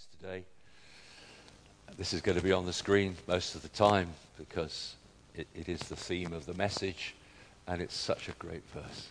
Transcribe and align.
points 0.00 0.16
today. 0.20 0.44
This 1.96 2.12
is 2.12 2.20
going 2.20 2.38
to 2.38 2.44
be 2.44 2.52
on 2.52 2.64
the 2.64 2.72
screen 2.72 3.16
most 3.26 3.54
of 3.54 3.62
the 3.62 3.68
time 3.68 4.08
because 4.38 4.94
it, 5.34 5.46
it 5.54 5.68
is 5.68 5.80
the 5.80 5.96
theme 5.96 6.32
of 6.32 6.46
the 6.46 6.54
message 6.54 7.14
and 7.66 7.82
it's 7.82 7.96
such 7.96 8.28
a 8.28 8.32
great 8.32 8.62
verse. 8.72 9.08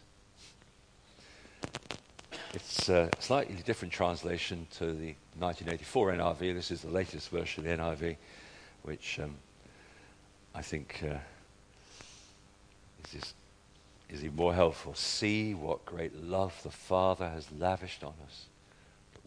It's 2.53 2.89
a 2.89 3.09
slightly 3.19 3.55
different 3.65 3.93
translation 3.93 4.65
to 4.77 4.85
the 4.85 5.15
1984 5.37 6.13
NIV. 6.13 6.53
This 6.55 6.71
is 6.71 6.81
the 6.81 6.89
latest 6.89 7.29
version 7.29 7.67
of 7.67 7.77
the 7.77 7.83
NIV, 7.83 8.15
which 8.83 9.19
um, 9.19 9.35
I 10.55 10.61
think 10.61 11.03
uh, 11.03 11.17
is, 13.13 13.33
is 14.09 14.23
even 14.23 14.35
more 14.35 14.53
helpful. 14.53 14.95
See 14.95 15.53
what 15.53 15.85
great 15.85 16.15
love 16.23 16.59
the 16.63 16.71
Father 16.71 17.29
has 17.29 17.51
lavished 17.51 18.03
on 18.03 18.13
us, 18.25 18.45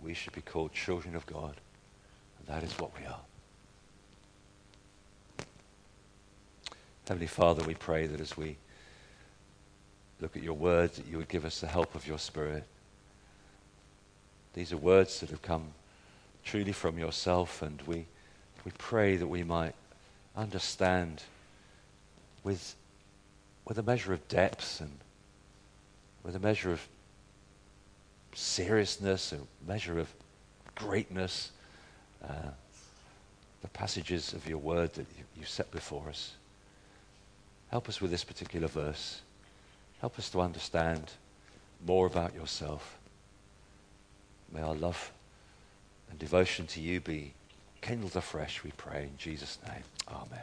we 0.02 0.14
should 0.14 0.32
be 0.32 0.40
called 0.40 0.72
children 0.72 1.14
of 1.14 1.26
God. 1.26 1.54
And 2.38 2.48
that 2.48 2.62
is 2.62 2.72
what 2.78 2.90
we 2.98 3.06
are. 3.06 3.20
Heavenly 7.08 7.26
Father, 7.26 7.64
we 7.64 7.74
pray 7.74 8.06
that 8.06 8.20
as 8.20 8.36
we 8.36 8.56
look 10.20 10.36
at 10.36 10.42
your 10.42 10.54
words, 10.54 10.96
that 10.96 11.06
you 11.06 11.16
would 11.16 11.28
give 11.28 11.44
us 11.44 11.60
the 11.60 11.66
help 11.66 11.94
of 11.94 12.06
your 12.06 12.18
Spirit. 12.18 12.64
These 14.54 14.72
are 14.72 14.76
words 14.76 15.20
that 15.20 15.30
have 15.30 15.42
come 15.42 15.72
truly 16.44 16.72
from 16.72 16.98
yourself, 16.98 17.62
and 17.62 17.82
we, 17.82 18.06
we 18.64 18.72
pray 18.78 19.16
that 19.16 19.26
we 19.26 19.42
might 19.42 19.74
understand 20.36 21.22
with, 22.44 22.74
with 23.64 23.78
a 23.78 23.82
measure 23.82 24.12
of 24.12 24.26
depth 24.28 24.80
and 24.80 24.92
with 26.22 26.36
a 26.36 26.40
measure 26.40 26.72
of 26.72 26.86
seriousness, 28.34 29.32
a 29.32 29.38
measure 29.66 29.98
of 29.98 30.08
greatness, 30.74 31.50
uh, 32.24 32.50
the 33.60 33.68
passages 33.68 34.32
of 34.32 34.48
your 34.48 34.58
word 34.58 34.92
that 34.94 35.06
you, 35.18 35.24
you 35.38 35.44
set 35.44 35.70
before 35.70 36.08
us. 36.08 36.34
Help 37.70 37.88
us 37.88 38.00
with 38.00 38.10
this 38.10 38.24
particular 38.24 38.68
verse. 38.68 39.20
Help 40.00 40.18
us 40.18 40.28
to 40.30 40.40
understand 40.40 41.12
more 41.86 42.06
about 42.06 42.34
yourself. 42.34 42.98
May 44.52 44.60
our 44.60 44.74
love 44.74 45.12
and 46.10 46.18
devotion 46.18 46.66
to 46.68 46.80
you 46.80 47.00
be 47.00 47.32
kindled 47.80 48.16
afresh, 48.16 48.62
we 48.62 48.70
pray, 48.76 49.04
in 49.04 49.16
Jesus' 49.16 49.58
name. 49.66 49.82
Amen. 50.08 50.40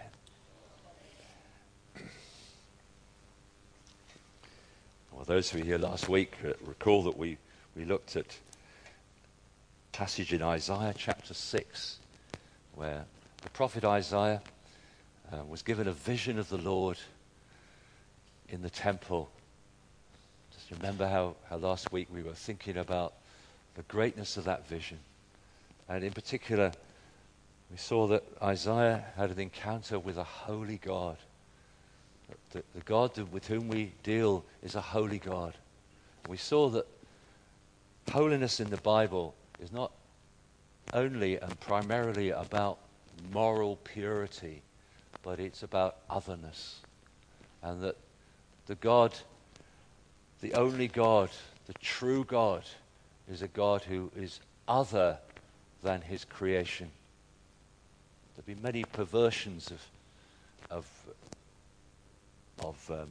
Well, 5.12 5.26
those 5.26 5.50
who 5.50 5.60
were 5.60 5.66
here 5.66 5.78
last 5.78 6.08
week 6.08 6.34
uh, 6.46 6.54
recall 6.66 7.04
that 7.04 7.18
we, 7.18 7.38
we 7.76 7.86
looked 7.86 8.16
at 8.16 8.26
a 8.26 9.98
passage 9.98 10.34
in 10.34 10.42
Isaiah 10.42 10.94
chapter 10.98 11.34
6, 11.34 12.00
where 12.76 13.06
the 13.42 13.50
prophet 13.52 13.86
Isaiah 13.86 14.42
uh, 15.32 15.44
was 15.48 15.62
given 15.62 15.88
a 15.88 15.94
vision 15.94 16.40
of 16.40 16.50
the 16.50 16.58
Lord 16.58 16.98
in 18.50 18.62
the 18.62 18.70
temple. 18.70 19.30
Just 20.54 20.72
remember 20.72 21.08
how, 21.08 21.36
how 21.50 21.58
last 21.58 21.92
week 21.92 22.08
we 22.12 22.24
were 22.24 22.34
thinking 22.34 22.78
about 22.78 23.14
the 23.76 23.84
greatness 23.84 24.38
of 24.38 24.46
that 24.46 24.68
vision. 24.68 25.00
And 25.88 26.04
in 26.04 26.12
particular, 26.12 26.72
we 27.72 27.78
saw 27.78 28.08
that 28.08 28.24
Isaiah 28.42 29.06
had 29.16 29.30
an 29.30 29.40
encounter 29.40 30.00
with 30.00 30.18
a 30.18 30.24
holy 30.24 30.78
God. 30.78 31.18
The, 32.52 32.64
the 32.74 32.82
God 32.82 33.18
with 33.32 33.48
whom 33.48 33.68
we 33.70 33.94
deal 34.04 34.44
is 34.64 34.76
a 34.76 34.82
holy 34.82 35.20
God. 35.20 35.54
We 36.28 36.38
saw 36.38 36.70
that 36.70 36.88
holiness 38.12 38.60
in 38.60 38.70
the 38.70 38.78
Bible 38.78 39.36
is 39.62 39.72
not 39.72 39.92
only 40.94 41.38
and 41.38 41.60
primarily 41.60 42.30
about 42.30 42.80
moral 43.32 43.78
purity, 43.84 44.62
but 45.24 45.40
it's 45.40 45.64
about 45.64 45.98
otherness. 46.10 46.82
And 47.62 47.82
that 47.84 47.98
the 48.66 48.76
God, 48.76 49.14
the 50.42 50.54
only 50.54 50.88
God, 50.88 51.30
the 51.68 51.74
true 51.74 52.24
God, 52.24 52.64
is 53.30 53.42
a 53.42 53.48
God 53.48 53.84
who 53.84 54.12
is 54.16 54.40
other 54.68 55.18
than 55.84 56.02
his 56.02 56.26
creation. 56.26 56.90
There'll 58.36 58.56
be 58.56 58.62
many 58.62 58.84
perversions 58.84 59.72
of, 59.72 59.86
of 60.70 60.86
of 62.62 62.92
um, 62.92 63.10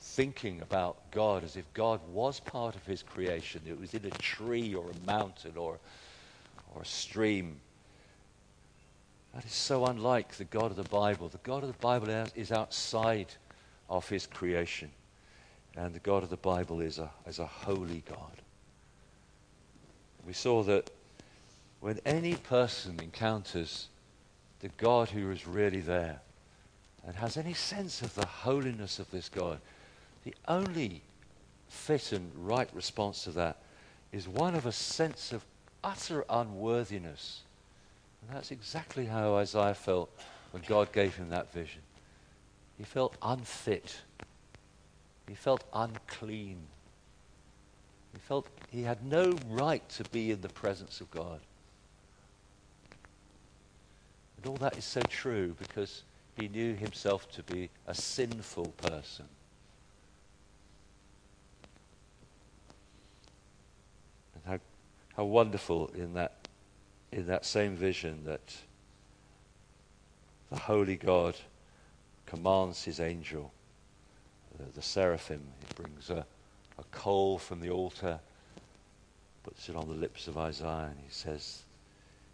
thinking 0.00 0.60
about 0.62 1.10
God 1.10 1.44
as 1.44 1.56
if 1.56 1.72
God 1.74 2.00
was 2.12 2.40
part 2.40 2.74
of 2.74 2.84
his 2.86 3.02
creation. 3.02 3.60
It 3.66 3.78
was 3.78 3.94
in 3.94 4.04
a 4.04 4.10
tree 4.10 4.74
or 4.74 4.86
a 4.90 5.06
mountain 5.06 5.52
or, 5.56 5.78
or 6.74 6.82
a 6.82 6.86
stream. 6.86 7.60
That 9.34 9.44
is 9.44 9.52
so 9.52 9.86
unlike 9.86 10.36
the 10.36 10.44
God 10.44 10.70
of 10.70 10.76
the 10.76 10.84
Bible. 10.84 11.28
The 11.28 11.38
God 11.38 11.62
of 11.62 11.68
the 11.68 11.78
Bible 11.78 12.08
is 12.34 12.50
outside 12.50 13.28
of 13.88 14.08
his 14.08 14.26
creation. 14.26 14.90
And 15.76 15.94
the 15.94 16.00
God 16.00 16.22
of 16.22 16.30
the 16.30 16.36
Bible 16.36 16.80
is 16.80 16.98
a, 16.98 17.10
is 17.26 17.38
a 17.38 17.46
holy 17.46 18.02
God. 18.08 18.42
We 20.26 20.32
saw 20.32 20.62
that 20.64 20.90
when 21.80 22.00
any 22.04 22.34
person 22.34 22.98
encounters 23.00 23.88
the 24.60 24.68
God 24.76 25.10
who 25.10 25.30
is 25.30 25.46
really 25.46 25.80
there, 25.80 26.20
and 27.06 27.16
has 27.16 27.36
any 27.36 27.54
sense 27.54 28.02
of 28.02 28.14
the 28.14 28.26
holiness 28.26 28.98
of 28.98 29.10
this 29.10 29.28
God, 29.28 29.58
the 30.24 30.34
only 30.48 31.02
fit 31.68 32.12
and 32.12 32.30
right 32.36 32.68
response 32.74 33.24
to 33.24 33.30
that 33.30 33.58
is 34.12 34.28
one 34.28 34.54
of 34.54 34.66
a 34.66 34.72
sense 34.72 35.32
of 35.32 35.44
utter 35.82 36.24
unworthiness. 36.28 37.42
And 38.22 38.36
that's 38.36 38.50
exactly 38.50 39.06
how 39.06 39.36
Isaiah 39.36 39.74
felt 39.74 40.10
when 40.50 40.62
God 40.66 40.92
gave 40.92 41.14
him 41.14 41.30
that 41.30 41.52
vision. 41.52 41.82
He 42.76 42.84
felt 42.84 43.16
unfit. 43.22 43.96
He 45.28 45.34
felt 45.34 45.64
unclean. 45.72 46.58
He 48.12 48.18
felt 48.18 48.46
he 48.70 48.82
had 48.82 49.04
no 49.04 49.36
right 49.48 49.86
to 49.90 50.04
be 50.04 50.30
in 50.30 50.40
the 50.40 50.48
presence 50.48 51.00
of 51.00 51.10
God. 51.10 51.40
And 54.36 54.46
all 54.46 54.56
that 54.56 54.76
is 54.76 54.84
so 54.84 55.02
true 55.02 55.54
because 55.58 56.02
he 56.36 56.48
knew 56.48 56.74
himself 56.74 57.30
to 57.32 57.42
be 57.42 57.68
a 57.86 57.94
sinful 57.94 58.72
person. 58.78 59.26
And 64.34 64.60
how, 65.16 65.24
wonderful 65.24 65.90
in 65.94 66.14
that, 66.14 66.48
in 67.12 67.26
that 67.26 67.44
same 67.44 67.76
vision 67.76 68.24
that 68.24 68.56
the 70.50 70.56
Holy 70.56 70.96
God 70.96 71.36
commands 72.26 72.84
his 72.84 73.00
angel, 73.00 73.52
the, 74.58 74.64
the 74.74 74.82
seraphim, 74.82 75.42
he 75.60 75.82
brings 75.82 76.10
a, 76.10 76.24
a 76.78 76.84
coal 76.92 77.38
from 77.38 77.60
the 77.60 77.70
altar, 77.70 78.18
puts 79.42 79.68
it 79.68 79.76
on 79.76 79.88
the 79.88 79.94
lips 79.94 80.28
of 80.28 80.36
Isaiah, 80.36 80.90
and 80.90 80.98
he 81.02 81.10
says, 81.10 81.62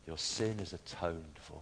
Your 0.07 0.19
sin 0.19 0.59
is 0.61 0.73
atoned 0.73 1.39
for. 1.41 1.61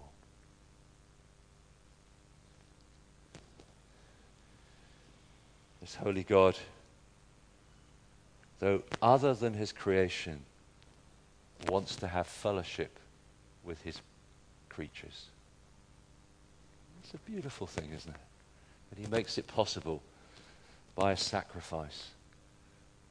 This 5.81 5.97
holy 5.97 6.23
God, 6.23 6.57
though 8.59 8.83
other 9.03 9.35
than 9.35 9.53
his 9.53 9.71
creation, 9.71 10.41
wants 11.69 11.97
to 11.97 12.09
have 12.09 12.27
fellowship 12.27 12.99
with 13.65 13.81
his 13.83 14.01
creatures. 14.69 15.27
It's 17.03 17.15
a 17.15 17.31
beautiful 17.31 17.67
thing, 17.67 17.91
isn't 17.95 18.11
it? 18.11 18.21
That 18.91 18.99
he 18.99 19.07
makes 19.07 19.39
it 19.39 19.47
possible 19.47 20.03
by 20.95 21.13
a 21.13 21.17
sacrifice. 21.17 22.09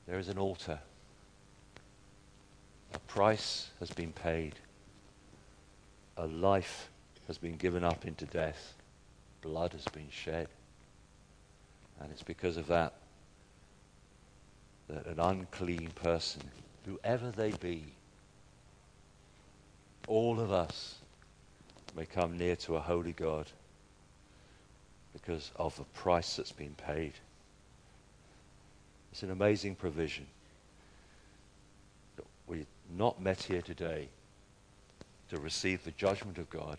There 0.08 0.20
is 0.20 0.30
an 0.30 0.38
altar. 0.38 0.80
A 2.94 3.00
price 3.00 3.70
has 3.80 3.90
been 3.90 4.12
paid. 4.12 4.56
A 6.18 6.28
life 6.28 6.90
has 7.28 7.38
been 7.38 7.56
given 7.56 7.84
up 7.84 8.06
into 8.06 8.26
death. 8.26 8.74
Blood 9.42 9.74
has 9.74 9.86
been 9.94 10.10
shed. 10.10 10.48
And 12.02 12.12
it's 12.12 12.24
because 12.24 12.58
of 12.58 12.68
that 12.68 12.94
that 14.90 15.06
an 15.08 15.20
unclean 15.20 15.90
person, 15.96 16.42
whoever 16.86 17.32
they 17.32 17.52
be, 17.52 17.84
of 20.44 20.52
us 20.52 20.96
may 21.96 22.06
come 22.06 22.38
near 22.38 22.56
to 22.58 22.76
a 22.76 22.80
holy 22.80 23.14
God 23.14 23.48
because 25.14 25.52
of 25.56 25.76
the 25.78 25.84
price 25.84 26.36
that's 26.36 26.52
been 26.52 26.76
paid. 26.76 27.14
It's 29.12 29.24
an 29.24 29.32
amazing 29.32 29.76
provision. 29.76 30.28
We're 32.46 32.66
not 32.98 33.22
met 33.22 33.44
here 33.44 33.62
today 33.62 34.10
to 35.30 35.38
receive 35.40 35.84
the 35.84 35.92
judgment 35.92 36.38
of 36.38 36.50
God, 36.50 36.78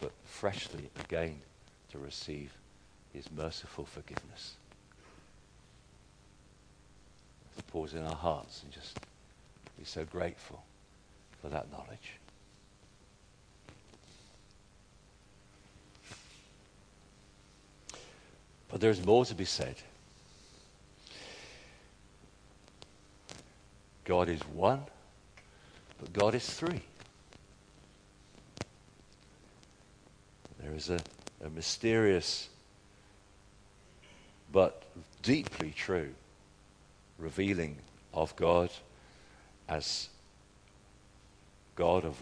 but 0.00 0.12
freshly 0.24 0.88
again 1.00 1.40
to 1.90 1.98
receive 1.98 2.52
his 3.12 3.30
merciful 3.32 3.84
forgiveness. 3.84 4.54
Let's 7.56 7.70
pause 7.70 7.94
in 7.94 8.04
our 8.06 8.14
hearts 8.14 8.62
and 8.62 8.72
just 8.72 8.96
be 9.76 9.84
so 9.84 10.04
grateful 10.04 10.62
for 11.40 11.48
that 11.48 11.70
knowledge. 11.72 12.21
But 18.72 18.80
there 18.80 18.90
is 18.90 19.04
more 19.04 19.26
to 19.26 19.34
be 19.34 19.44
said. 19.44 19.76
God 24.06 24.30
is 24.30 24.40
one, 24.40 24.80
but 26.00 26.12
God 26.14 26.34
is 26.34 26.48
three. 26.48 26.80
There 30.58 30.72
is 30.74 30.88
a, 30.88 31.00
a 31.44 31.50
mysterious 31.50 32.48
but 34.50 34.82
deeply 35.20 35.72
true 35.76 36.14
revealing 37.18 37.76
of 38.14 38.34
God 38.36 38.70
as 39.68 40.08
God 41.76 42.06
of 42.06 42.16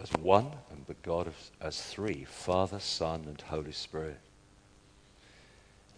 as 0.00 0.12
one, 0.12 0.52
and 0.70 0.86
but 0.86 1.02
God 1.02 1.26
of, 1.26 1.34
as 1.60 1.82
three: 1.82 2.24
Father, 2.24 2.78
Son, 2.78 3.24
and 3.26 3.40
Holy 3.40 3.72
Spirit. 3.72 4.20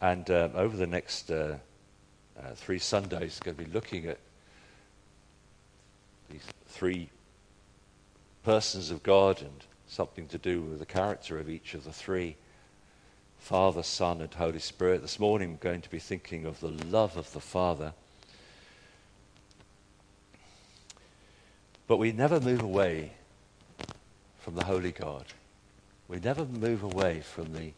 And 0.01 0.31
um, 0.31 0.53
over 0.55 0.77
the 0.77 0.87
next 0.87 1.31
uh, 1.31 1.57
uh, 2.39 2.55
three 2.55 2.79
Sundays, 2.79 3.41
going 3.41 3.57
to 3.57 3.65
be 3.65 3.71
looking 3.71 4.07
at 4.07 4.19
these 6.31 6.45
three 6.67 7.11
persons 8.45 8.91
of 8.91 9.03
God 9.03 9.41
and 9.41 9.65
something 9.89 10.29
to 10.29 10.39
do 10.39 10.61
with 10.61 10.79
the 10.79 10.87
character 10.87 11.39
of 11.39 11.49
each 11.51 11.75
of 11.75 11.85
the 11.85 11.93
three 11.93 12.37
Father, 13.39 13.83
Son, 13.83 14.21
and 14.21 14.33
Holy 14.35 14.59
Spirit. 14.59 15.01
This 15.01 15.19
morning, 15.19 15.51
I'm 15.51 15.57
going 15.57 15.81
to 15.81 15.91
be 15.91 15.99
thinking 15.99 16.45
of 16.45 16.61
the 16.61 16.69
love 16.69 17.17
of 17.17 17.33
the 17.33 17.41
Father. 17.41 17.95
But 21.87 21.97
we 21.97 22.13
never 22.13 22.41
move 22.41 22.63
away 22.63 23.13
from 24.41 24.55
the 24.55 24.65
Holy 24.65 24.93
God. 24.93 25.25
We 26.09 26.19
never 26.19 26.45
move 26.45 26.83
away 26.83 27.21
from 27.21 27.55
the, 27.55 27.73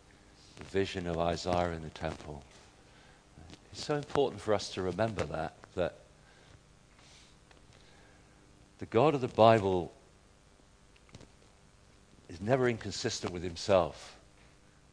the 0.61 0.67
vision 0.67 1.07
of 1.07 1.19
Isaiah 1.19 1.73
in 1.73 1.83
the 1.83 1.91
temple. 1.91 2.43
It's 3.73 3.85
so 3.85 3.97
important 3.97 4.41
for 4.41 4.53
us 4.53 4.71
to 4.75 4.83
remember 4.83 5.25
that, 5.25 5.55
that 5.75 5.95
the 8.79 8.87
God 8.87 9.15
of 9.15 9.23
the 9.23 9.29
Bible 9.29 9.93
is 12.29 12.41
never 12.41 12.69
inconsistent 12.69 13.33
with 13.33 13.43
himself. 13.43 14.17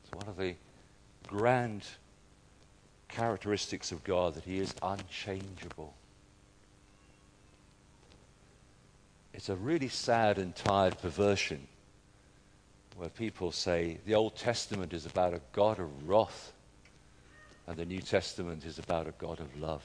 It's 0.04 0.14
one 0.14 0.28
of 0.28 0.38
the 0.38 0.56
grand 1.28 1.84
characteristics 3.10 3.92
of 3.92 4.04
God 4.04 4.36
that 4.36 4.44
he 4.44 4.60
is 4.60 4.74
unchangeable. 4.81 5.94
It's 9.34 9.50
a 9.50 9.56
really 9.56 9.90
sad 9.90 10.38
and 10.38 10.56
tired 10.56 10.98
perversion 11.00 11.68
where 12.98 13.10
people 13.10 13.52
say 13.52 14.00
the 14.06 14.16
Old 14.16 14.36
Testament 14.36 14.92
is 14.92 15.06
about 15.06 15.34
a 15.34 15.42
God 15.54 15.80
of 15.80 16.10
wrath 16.10 16.52
and 17.68 17.78
the 17.78 17.86
New 17.86 18.02
Testament 18.02 18.66
is 18.66 18.80
about 18.80 19.08
a 19.08 19.14
God 19.20 19.40
of 19.40 19.56
love. 19.60 19.84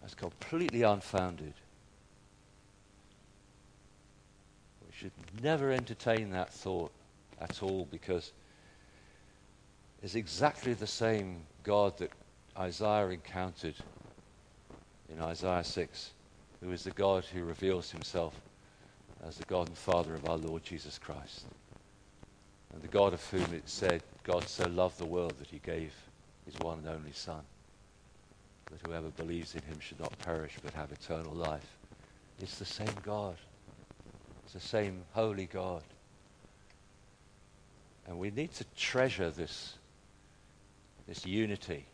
That's 0.00 0.14
completely 0.14 0.82
unfounded. 0.82 1.54
We 4.86 4.92
should 4.96 5.12
never 5.42 5.72
entertain 5.72 6.30
that 6.30 6.52
thought 6.52 6.92
at 7.40 7.62
all 7.62 7.88
because 7.90 8.32
it's 10.02 10.14
exactly 10.14 10.74
the 10.74 10.86
same 10.86 11.42
God 11.64 11.98
that 11.98 12.12
Isaiah 12.56 13.08
encountered 13.08 13.74
in 15.12 15.20
Isaiah 15.20 15.64
6 15.64 16.10
who 16.60 16.70
is 16.70 16.84
the 16.84 16.90
God 16.92 17.24
who 17.24 17.42
reveals 17.42 17.90
himself 17.90 18.34
as 19.26 19.36
the 19.36 19.44
God 19.44 19.68
and 19.68 19.76
Father 19.76 20.14
of 20.14 20.28
our 20.28 20.36
Lord 20.36 20.64
Jesus 20.64 20.98
Christ. 20.98 21.44
And 22.72 22.82
the 22.82 22.88
God 22.88 23.12
of 23.12 23.24
whom 23.30 23.54
it 23.54 23.68
said, 23.68 24.02
God 24.24 24.48
so 24.48 24.66
loved 24.68 24.98
the 24.98 25.04
world 25.04 25.34
that 25.38 25.48
he 25.48 25.58
gave 25.58 25.92
his 26.46 26.58
one 26.60 26.78
and 26.78 26.88
only 26.88 27.12
Son, 27.12 27.42
that 28.70 28.86
whoever 28.86 29.10
believes 29.10 29.54
in 29.54 29.62
him 29.62 29.78
should 29.80 30.00
not 30.00 30.18
perish 30.20 30.56
but 30.62 30.74
have 30.74 30.90
eternal 30.90 31.32
life. 31.32 31.76
It's 32.40 32.58
the 32.58 32.64
same 32.64 32.94
God. 33.04 33.36
It's 34.44 34.54
the 34.54 34.60
same 34.60 35.02
holy 35.12 35.46
God. 35.46 35.82
And 38.06 38.18
we 38.18 38.30
need 38.30 38.52
to 38.54 38.64
treasure 38.76 39.30
this, 39.30 39.74
this 41.06 41.24
unity, 41.24 41.86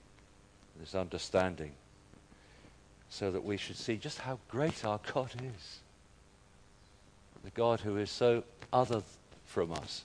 this 0.80 0.94
understanding 0.94 1.72
so 3.10 3.30
that 3.30 3.44
we 3.44 3.56
should 3.56 3.76
see 3.76 3.96
just 3.96 4.18
how 4.18 4.38
great 4.48 4.84
our 4.84 5.00
God 5.12 5.32
is. 5.34 5.80
The 7.44 7.50
God 7.50 7.80
who 7.80 7.96
is 7.96 8.10
so 8.10 8.44
other 8.72 9.02
from 9.44 9.72
us 9.72 10.04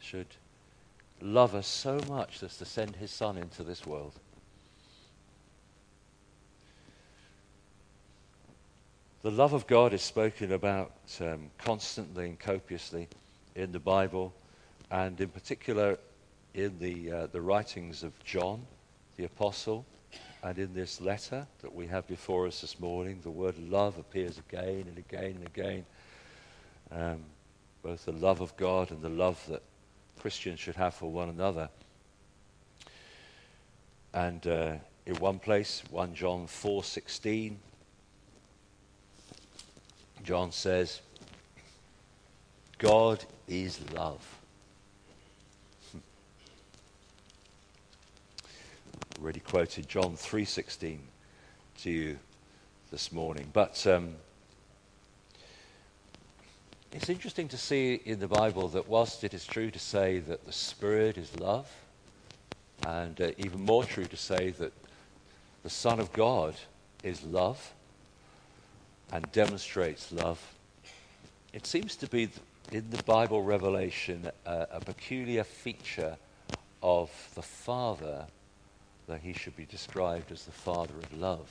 should 0.00 0.26
love 1.20 1.54
us 1.54 1.66
so 1.66 2.00
much 2.08 2.42
as 2.42 2.56
to 2.58 2.64
send 2.64 2.96
his 2.96 3.10
Son 3.10 3.36
into 3.36 3.62
this 3.62 3.86
world. 3.86 4.12
The 9.22 9.30
love 9.30 9.52
of 9.52 9.68
God 9.68 9.92
is 9.92 10.02
spoken 10.02 10.50
about 10.50 10.92
um, 11.20 11.50
constantly 11.56 12.24
and 12.24 12.38
copiously 12.38 13.08
in 13.54 13.70
the 13.70 13.78
Bible, 13.78 14.34
and 14.90 15.20
in 15.20 15.28
particular 15.28 15.96
in 16.54 16.76
the, 16.80 17.12
uh, 17.12 17.26
the 17.28 17.40
writings 17.40 18.02
of 18.02 18.12
John, 18.24 18.66
the 19.16 19.24
Apostle, 19.24 19.86
and 20.42 20.58
in 20.58 20.74
this 20.74 21.00
letter 21.00 21.46
that 21.60 21.72
we 21.72 21.86
have 21.86 22.08
before 22.08 22.48
us 22.48 22.62
this 22.62 22.80
morning, 22.80 23.20
the 23.22 23.30
word 23.30 23.56
love 23.58 23.96
appears 23.96 24.38
again 24.38 24.86
and 24.88 24.98
again 24.98 25.36
and 25.36 25.46
again. 25.46 25.86
Um, 26.94 27.20
both 27.82 28.04
the 28.04 28.12
love 28.12 28.40
of 28.40 28.56
God 28.56 28.90
and 28.90 29.02
the 29.02 29.08
love 29.08 29.44
that 29.48 29.62
Christians 30.20 30.60
should 30.60 30.76
have 30.76 30.94
for 30.94 31.10
one 31.10 31.28
another. 31.28 31.68
And 34.14 34.46
uh, 34.46 34.74
in 35.06 35.16
one 35.16 35.38
place, 35.38 35.82
1 35.90 36.14
John 36.14 36.46
4:16, 36.46 37.56
John 40.22 40.52
says, 40.52 41.00
"God 42.78 43.24
is 43.48 43.80
love." 43.92 44.38
already 49.22 49.40
quoted 49.40 49.88
John 49.88 50.16
3:16 50.16 50.98
to 51.82 51.90
you 51.90 52.18
this 52.90 53.12
morning. 53.12 53.48
But 53.52 53.86
um, 53.86 54.16
it's 56.92 57.08
interesting 57.08 57.48
to 57.48 57.56
see 57.56 58.00
in 58.04 58.20
the 58.20 58.28
Bible 58.28 58.68
that 58.68 58.86
whilst 58.86 59.24
it 59.24 59.32
is 59.32 59.46
true 59.46 59.70
to 59.70 59.78
say 59.78 60.18
that 60.18 60.44
the 60.44 60.52
Spirit 60.52 61.16
is 61.16 61.34
love, 61.36 61.70
and 62.82 63.20
uh, 63.20 63.30
even 63.38 63.62
more 63.62 63.84
true 63.84 64.04
to 64.04 64.16
say 64.16 64.50
that 64.50 64.72
the 65.62 65.70
Son 65.70 65.98
of 65.98 66.12
God 66.12 66.54
is 67.02 67.22
love 67.22 67.72
and 69.10 69.30
demonstrates 69.32 70.12
love, 70.12 70.40
it 71.52 71.66
seems 71.66 71.96
to 71.96 72.06
be 72.06 72.28
in 72.70 72.90
the 72.90 72.98
Bible 72.98 73.42
revelation 73.42 74.30
uh, 74.44 74.66
a 74.70 74.80
peculiar 74.80 75.44
feature 75.44 76.16
of 76.82 77.10
the 77.34 77.42
Father 77.42 78.26
that 79.06 79.20
he 79.20 79.32
should 79.32 79.56
be 79.56 79.66
described 79.66 80.30
as 80.30 80.44
the 80.44 80.52
father 80.52 80.94
of 80.94 81.18
love. 81.18 81.48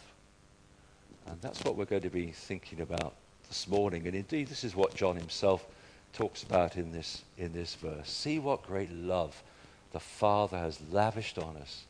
And 1.27 1.41
that's 1.41 1.63
what 1.63 1.75
we're 1.75 1.86
going 1.86 2.01
to 2.01 2.10
be 2.10 2.27
thinking 2.27 2.81
about 2.81 3.13
this 3.51 3.67
morning. 3.67 4.08
And 4.08 4.15
indeed, 4.15 4.48
this 4.48 4.63
is 4.63 4.77
what 4.77 4.96
John 4.96 5.17
himself 5.17 5.65
talks 6.13 6.41
about 6.41 6.77
in 6.77 6.93
this, 6.93 7.24
in 7.38 7.51
this 7.51 7.75
verse. 7.75 8.10
See 8.10 8.39
what 8.39 8.65
great 8.65 8.89
love 8.93 9.43
the 9.91 10.00
Father 10.00 10.58
has 10.58 10.79
lavished 10.89 11.38
on 11.38 11.58
us 11.58 11.84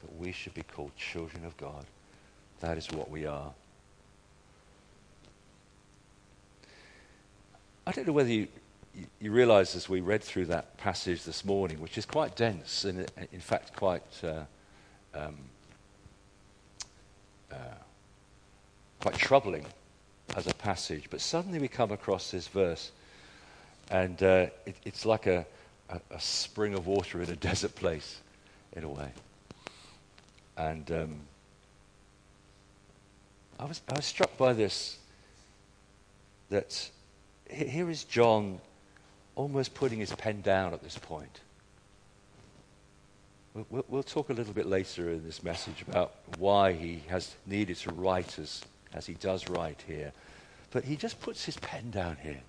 that 0.00 0.18
we 0.18 0.32
should 0.32 0.54
be 0.54 0.62
called 0.62 0.96
children 0.96 1.44
of 1.44 1.54
God. 1.58 1.84
That 2.60 2.78
is 2.78 2.90
what 2.90 3.10
we 3.10 3.26
are. 3.26 3.52
I 7.86 7.92
don't 7.92 8.06
know 8.06 8.14
whether 8.14 8.30
you, 8.30 8.48
you, 8.94 9.04
you 9.20 9.32
realize 9.32 9.76
as 9.76 9.90
we 9.90 10.00
read 10.00 10.22
through 10.22 10.46
that 10.46 10.78
passage 10.78 11.24
this 11.24 11.44
morning, 11.44 11.78
which 11.78 11.98
is 11.98 12.06
quite 12.06 12.36
dense 12.36 12.84
and, 12.84 13.06
in 13.32 13.40
fact, 13.40 13.76
quite. 13.76 14.02
Uh, 14.24 14.44
um, 15.14 15.36
uh, 17.52 17.56
quite 19.00 19.16
troubling 19.16 19.66
as 20.36 20.46
a 20.46 20.54
passage. 20.54 21.08
But 21.10 21.20
suddenly 21.20 21.58
we 21.58 21.68
come 21.68 21.92
across 21.92 22.30
this 22.30 22.48
verse, 22.48 22.90
and 23.90 24.22
uh, 24.22 24.46
it, 24.66 24.76
it's 24.84 25.04
like 25.04 25.26
a, 25.26 25.46
a, 25.90 26.00
a, 26.10 26.20
spring 26.20 26.74
of 26.74 26.86
water 26.86 27.22
in 27.22 27.30
a 27.30 27.36
desert 27.48 27.74
place, 27.74 28.20
in 28.74 28.84
a 28.84 28.88
way. 28.88 29.10
And 30.56 30.90
um, 30.90 31.20
I, 33.58 33.64
was, 33.64 33.80
I 33.88 33.94
was 33.94 34.04
struck 34.04 34.36
by 34.36 34.52
this 34.52 34.98
that 36.50 36.90
here 37.50 37.88
is 37.88 38.04
John 38.04 38.60
almost 39.34 39.74
putting 39.74 39.98
his 39.98 40.12
pen 40.14 40.42
down 40.42 40.74
at 40.74 40.82
this 40.82 40.98
point. 40.98 41.40
We'll, 43.54 43.84
we'll, 43.88 44.02
talk 44.02 44.30
a 44.30 44.32
little 44.32 44.54
bit 44.54 44.66
later 44.66 45.10
in 45.10 45.24
this 45.24 45.42
message 45.42 45.84
about 45.86 46.14
why 46.38 46.72
he 46.72 47.02
has 47.08 47.34
needed 47.46 47.76
to 47.78 47.92
write 47.92 48.38
as, 48.38 48.62
as 48.94 49.06
he 49.06 49.14
does 49.14 49.48
right 49.48 49.80
here. 49.86 50.12
But 50.70 50.84
he 50.84 50.96
just 50.96 51.20
puts 51.20 51.44
his 51.44 51.56
pen 51.58 51.90
down 51.90 52.16
here. 52.22 52.40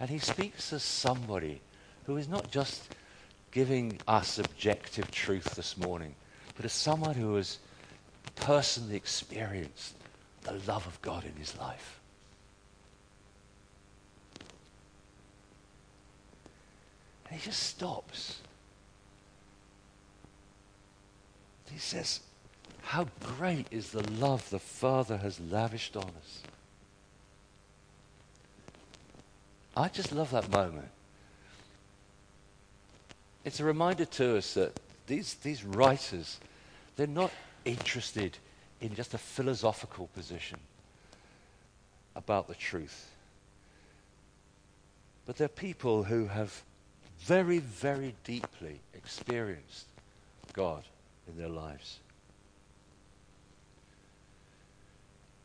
And 0.00 0.10
he 0.10 0.18
speaks 0.18 0.72
as 0.72 0.82
somebody 0.82 1.60
who 2.04 2.16
is 2.16 2.28
not 2.28 2.50
just 2.50 2.94
giving 3.50 3.98
us 4.08 4.38
objective 4.38 5.10
truth 5.10 5.54
this 5.54 5.76
morning, 5.76 6.14
but 6.56 6.64
as 6.64 6.72
someone 6.72 7.14
who 7.14 7.36
has 7.36 7.58
personally 8.36 8.96
experienced 8.96 9.94
the 10.42 10.54
love 10.66 10.86
of 10.86 11.00
God 11.02 11.24
in 11.24 11.34
his 11.36 11.56
life. 11.58 12.00
And 17.28 17.38
he 17.38 17.44
just 17.44 17.62
stops. 17.62 18.40
He 21.70 21.78
says, 21.78 22.20
How 22.84 23.08
great 23.38 23.66
is 23.70 23.90
the 23.90 24.08
love 24.12 24.48
the 24.50 24.58
Father 24.58 25.16
has 25.16 25.40
lavished 25.40 25.96
on 25.96 26.04
us. 26.04 26.42
I 29.76 29.88
just 29.88 30.12
love 30.12 30.30
that 30.30 30.50
moment. 30.50 30.88
It's 33.44 33.58
a 33.58 33.64
reminder 33.64 34.04
to 34.04 34.36
us 34.36 34.54
that 34.54 34.78
these, 35.06 35.34
these 35.34 35.64
writers, 35.64 36.38
they're 36.96 37.06
not 37.06 37.32
interested 37.64 38.38
in 38.80 38.94
just 38.94 39.14
a 39.14 39.18
philosophical 39.18 40.08
position 40.14 40.60
about 42.14 42.46
the 42.46 42.54
truth. 42.54 43.10
But 45.26 45.36
they're 45.36 45.48
people 45.48 46.04
who 46.04 46.26
have 46.26 46.62
very, 47.18 47.58
very 47.58 48.14
deeply 48.24 48.80
experienced 48.94 49.86
God 50.52 50.84
in 51.26 51.36
their 51.38 51.48
lives. 51.48 51.98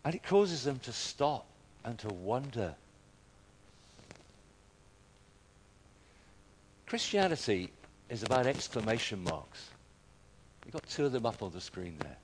And 0.10 0.16
it 0.16 0.24
causes 0.24 0.64
them 0.64 0.80
to 0.80 0.92
stop 0.92 1.46
and 1.86 1.96
to 2.00 2.08
wonder. 2.08 2.74
Christianity 6.88 7.70
is 8.10 8.24
about 8.24 8.48
exclamation 8.48 9.24
marks. 9.24 9.70
You've 10.66 10.74
got 10.74 10.90
two 10.90 11.06
of 11.06 11.12
them 11.12 11.28
up 11.28 11.44
on 11.44 11.52
the 11.52 11.62
screen 11.62 11.96
there. 12.00 12.18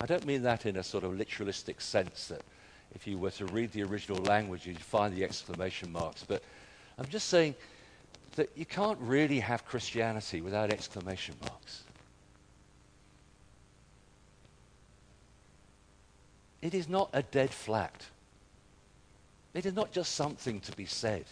I 0.00 0.06
don't 0.06 0.26
mean 0.26 0.42
that 0.42 0.66
in 0.66 0.76
a 0.78 0.82
sort 0.82 1.04
of 1.04 1.12
literalistic 1.12 1.80
sense 1.80 2.26
that 2.26 2.42
if 2.92 3.06
you 3.06 3.18
were 3.18 3.30
to 3.30 3.46
read 3.46 3.70
the 3.70 3.84
original 3.84 4.20
language, 4.24 4.66
you'd 4.66 4.80
find 4.80 5.14
the 5.14 5.22
exclamation 5.22 5.92
marks. 5.92 6.24
But 6.26 6.42
I'm 6.98 7.06
just 7.06 7.28
saying 7.28 7.54
that 8.34 8.50
you 8.56 8.66
can't 8.66 8.98
really 8.98 9.38
have 9.38 9.64
Christianity 9.64 10.40
without 10.40 10.72
exclamation 10.72 11.36
marks. 11.40 11.84
It 16.64 16.72
is 16.72 16.88
not 16.88 17.10
a 17.12 17.22
dead 17.22 17.50
flat. 17.50 18.06
It 19.52 19.66
is 19.66 19.74
not 19.74 19.92
just 19.92 20.14
something 20.14 20.60
to 20.60 20.72
be 20.72 20.86
said. 20.86 21.26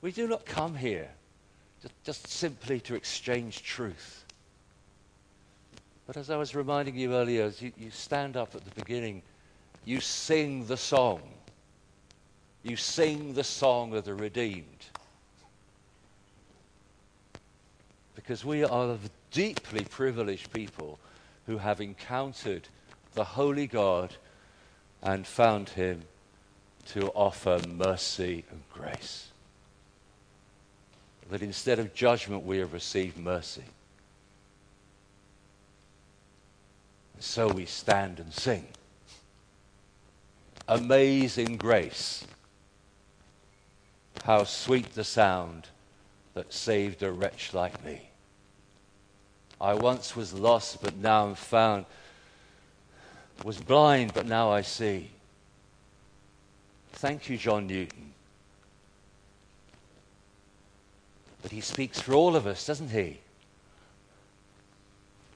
We 0.00 0.12
do 0.12 0.26
not 0.26 0.46
come 0.46 0.74
here 0.74 1.10
just, 1.82 1.94
just 2.04 2.26
simply 2.26 2.80
to 2.80 2.94
exchange 2.94 3.62
truth. 3.62 4.24
But 6.06 6.16
as 6.16 6.30
I 6.30 6.38
was 6.38 6.54
reminding 6.54 6.96
you 6.96 7.12
earlier, 7.12 7.44
as 7.44 7.60
you, 7.60 7.70
you 7.76 7.90
stand 7.90 8.34
up 8.34 8.54
at 8.54 8.64
the 8.64 8.74
beginning, 8.74 9.20
you 9.84 10.00
sing 10.00 10.64
the 10.66 10.78
song. 10.78 11.20
You 12.62 12.76
sing 12.76 13.34
the 13.34 13.44
song 13.44 13.94
of 13.94 14.06
the 14.06 14.14
redeemed. 14.14 14.86
Because 18.14 18.42
we 18.42 18.64
are 18.64 18.96
deeply 19.30 19.84
privileged 19.84 20.50
people 20.50 20.98
who 21.46 21.58
have 21.58 21.80
encountered 21.80 22.68
the 23.14 23.24
Holy 23.24 23.66
God 23.66 24.14
and 25.02 25.26
found 25.26 25.70
Him 25.70 26.02
to 26.86 27.08
offer 27.08 27.60
mercy 27.68 28.44
and 28.50 28.62
grace. 28.72 29.28
That 31.30 31.42
instead 31.42 31.78
of 31.78 31.94
judgment, 31.94 32.44
we 32.44 32.58
have 32.58 32.72
received 32.72 33.16
mercy. 33.16 33.64
And 37.14 37.22
So 37.22 37.48
we 37.48 37.66
stand 37.66 38.20
and 38.20 38.32
sing. 38.32 38.66
Amazing 40.68 41.56
grace. 41.56 42.24
How 44.24 44.44
sweet 44.44 44.94
the 44.94 45.04
sound 45.04 45.68
that 46.34 46.52
saved 46.52 47.02
a 47.02 47.10
wretch 47.10 47.52
like 47.52 47.84
me. 47.84 48.11
I 49.62 49.74
once 49.74 50.16
was 50.16 50.34
lost, 50.34 50.82
but 50.82 50.96
now 50.96 51.28
am 51.28 51.36
found. 51.36 51.86
Was 53.44 53.58
blind, 53.58 54.12
but 54.12 54.26
now 54.26 54.50
I 54.50 54.62
see. 54.62 55.08
Thank 56.94 57.28
you, 57.28 57.38
John 57.38 57.68
Newton. 57.68 58.12
But 61.42 61.52
he 61.52 61.60
speaks 61.60 62.00
for 62.00 62.12
all 62.12 62.34
of 62.34 62.46
us, 62.46 62.66
doesn't 62.66 62.90
he? 62.90 63.20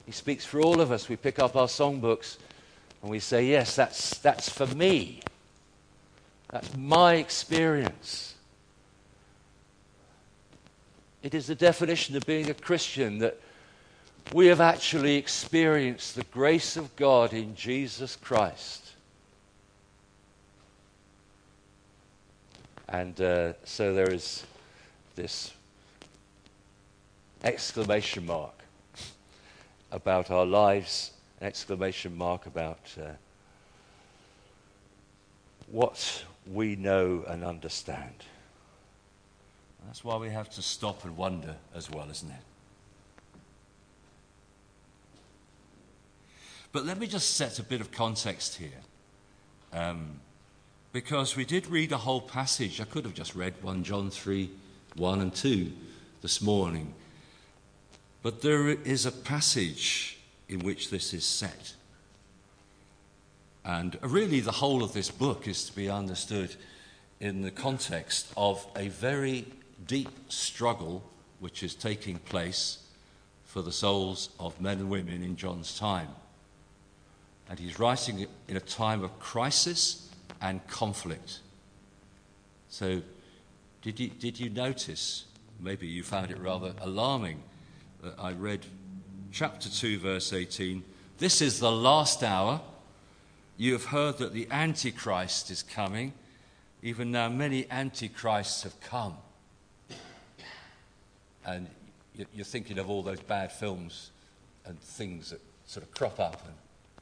He 0.06 0.12
speaks 0.12 0.44
for 0.44 0.60
all 0.60 0.80
of 0.80 0.90
us. 0.90 1.08
We 1.08 1.16
pick 1.16 1.38
up 1.38 1.54
our 1.54 1.68
songbooks 1.68 2.36
and 3.02 3.10
we 3.10 3.20
say, 3.20 3.46
Yes, 3.46 3.76
that's, 3.76 4.18
that's 4.18 4.48
for 4.48 4.66
me. 4.66 5.20
That's 6.50 6.76
my 6.76 7.14
experience. 7.14 8.34
It 11.22 11.34
is 11.34 11.46
the 11.46 11.56
definition 11.56 12.16
of 12.16 12.26
being 12.26 12.50
a 12.50 12.54
Christian 12.54 13.18
that 13.18 13.40
we 14.32 14.46
have 14.46 14.60
actually 14.60 15.16
experienced 15.16 16.16
the 16.16 16.24
grace 16.24 16.76
of 16.76 16.94
God 16.96 17.32
in 17.32 17.54
Jesus 17.54 18.16
Christ. 18.16 18.92
And 22.88 23.20
uh, 23.20 23.52
so 23.64 23.94
there 23.94 24.12
is 24.12 24.44
this 25.14 25.52
exclamation 27.42 28.26
mark 28.26 28.54
about 29.92 30.30
our 30.30 30.46
lives, 30.46 31.12
an 31.40 31.46
exclamation 31.46 32.16
mark 32.16 32.46
about 32.46 32.78
uh, 33.00 33.10
what 35.70 36.24
we 36.52 36.76
know 36.76 37.24
and 37.26 37.44
understand. 37.44 38.24
That's 39.86 40.04
why 40.04 40.16
we 40.16 40.30
have 40.30 40.50
to 40.50 40.62
stop 40.62 41.04
and 41.04 41.16
wonder 41.16 41.56
as 41.74 41.90
well, 41.90 42.08
isn't 42.10 42.30
it? 42.30 42.55
But 46.76 46.84
let 46.84 46.98
me 46.98 47.06
just 47.06 47.36
set 47.36 47.58
a 47.58 47.62
bit 47.62 47.80
of 47.80 47.90
context 47.90 48.56
here. 48.56 48.82
Um, 49.72 50.20
because 50.92 51.34
we 51.34 51.46
did 51.46 51.66
read 51.68 51.90
a 51.90 51.96
whole 51.96 52.20
passage. 52.20 52.82
I 52.82 52.84
could 52.84 53.06
have 53.06 53.14
just 53.14 53.34
read 53.34 53.54
1 53.62 53.82
John 53.82 54.10
3 54.10 54.50
1 54.94 55.20
and 55.22 55.34
2 55.34 55.72
this 56.20 56.42
morning. 56.42 56.92
But 58.22 58.42
there 58.42 58.68
is 58.68 59.06
a 59.06 59.10
passage 59.10 60.18
in 60.50 60.58
which 60.60 60.90
this 60.90 61.14
is 61.14 61.24
set. 61.24 61.72
And 63.64 63.98
really, 64.02 64.40
the 64.40 64.52
whole 64.52 64.84
of 64.84 64.92
this 64.92 65.10
book 65.10 65.48
is 65.48 65.64
to 65.70 65.74
be 65.74 65.88
understood 65.88 66.56
in 67.20 67.40
the 67.40 67.50
context 67.50 68.30
of 68.36 68.66
a 68.76 68.88
very 68.88 69.46
deep 69.86 70.10
struggle 70.28 71.02
which 71.40 71.62
is 71.62 71.74
taking 71.74 72.18
place 72.18 72.80
for 73.46 73.62
the 73.62 73.72
souls 73.72 74.28
of 74.38 74.60
men 74.60 74.80
and 74.80 74.90
women 74.90 75.22
in 75.22 75.36
John's 75.36 75.78
time. 75.78 76.08
And 77.48 77.58
he's 77.58 77.78
writing 77.78 78.26
in 78.48 78.56
a 78.56 78.60
time 78.60 79.02
of 79.02 79.18
crisis 79.18 80.10
and 80.40 80.66
conflict. 80.66 81.40
So, 82.68 83.02
did 83.82 84.00
you, 84.00 84.08
did 84.08 84.40
you 84.40 84.50
notice? 84.50 85.24
Maybe 85.60 85.86
you 85.86 86.02
found 86.02 86.30
it 86.30 86.38
rather 86.38 86.74
alarming 86.80 87.42
that 88.02 88.14
I 88.18 88.32
read 88.32 88.66
chapter 89.32 89.68
2, 89.68 89.98
verse 89.98 90.32
18. 90.32 90.82
This 91.18 91.40
is 91.40 91.60
the 91.60 91.72
last 91.72 92.22
hour. 92.22 92.60
You 93.56 93.72
have 93.72 93.86
heard 93.86 94.18
that 94.18 94.32
the 94.34 94.48
Antichrist 94.50 95.50
is 95.50 95.62
coming. 95.62 96.12
Even 96.82 97.10
now, 97.10 97.28
many 97.28 97.70
Antichrists 97.70 98.64
have 98.64 98.78
come 98.80 99.16
and 101.46 101.68
you're 102.34 102.44
thinking 102.44 102.78
of 102.78 102.90
all 102.90 103.02
those 103.02 103.20
bad 103.20 103.52
films 103.52 104.10
and 104.64 104.78
things 104.80 105.30
that 105.30 105.40
sort 105.66 105.84
of 105.86 105.92
crop 105.92 106.18
up 106.18 106.42
and 106.44 106.54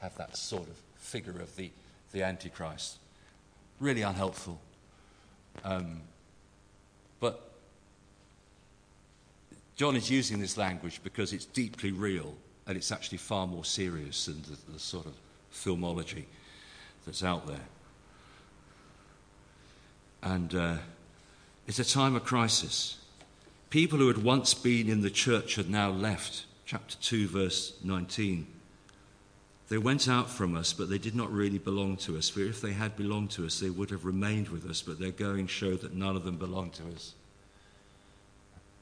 have 0.05 0.17
that 0.19 0.37
sort 0.37 0.69
of 0.69 0.77
figure 0.97 1.41
of 1.41 1.57
the, 1.57 1.71
the 2.13 2.23
Antichrist. 2.23 2.99
Really 3.81 4.03
unhelpful. 4.03 4.61
Um, 5.65 6.03
but 7.21 7.51
John 9.77 9.97
is 9.97 10.11
using 10.11 10.41
this 10.41 10.59
language 10.59 11.01
because 11.03 11.33
it's 11.33 11.47
deeply 11.47 11.91
real 11.91 12.35
and 12.67 12.77
it's 12.77 12.93
actually 12.93 13.19
far 13.19 13.47
more 13.47 13.65
serious 13.65 14.27
than 14.27 14.43
the, 14.43 14.73
the 14.73 14.79
sort 14.79 15.07
of 15.07 15.15
filmology 15.53 16.25
that's 17.07 17.25
out 17.25 17.47
there. 17.47 17.65
And 20.23 20.55
uh, 20.55 20.77
it's 21.67 21.79
a 21.79 21.85
time 21.85 22.15
of 22.15 22.25
crisis. 22.25 22.99
People 23.71 23.99
who 23.99 24.09
had 24.09 24.23
once 24.23 24.53
been 24.53 24.91
in 24.91 25.01
the 25.01 25.11
church 25.11 25.57
had 25.57 25.71
now 25.71 25.89
left. 25.89 26.45
Chapter 26.67 26.97
2, 27.01 27.29
verse 27.29 27.73
19. 27.83 28.54
They 29.69 29.79
went 29.79 30.09
out 30.09 30.29
from 30.29 30.57
us, 30.57 30.73
but 30.73 30.91
they 30.91 30.99
did 30.99 31.15
not 31.15 31.33
really 31.33 31.59
belong 31.59 31.97
to 31.99 32.19
us. 32.19 32.29
For 32.29 32.41
if 32.41 32.61
they 32.61 32.73
had 32.73 32.97
belonged 32.97 33.31
to 33.33 33.47
us, 33.47 33.61
they 33.61 33.71
would 33.71 33.91
have 33.91 34.05
remained 34.05 34.51
with 34.51 34.69
us, 34.69 34.83
but 34.83 34.99
their 34.99 35.11
going 35.11 35.47
showed 35.47 35.81
that 35.81 35.95
none 35.95 36.17
of 36.17 36.25
them 36.25 36.37
belonged 36.37 36.75
to 36.75 36.83
us. 36.95 37.15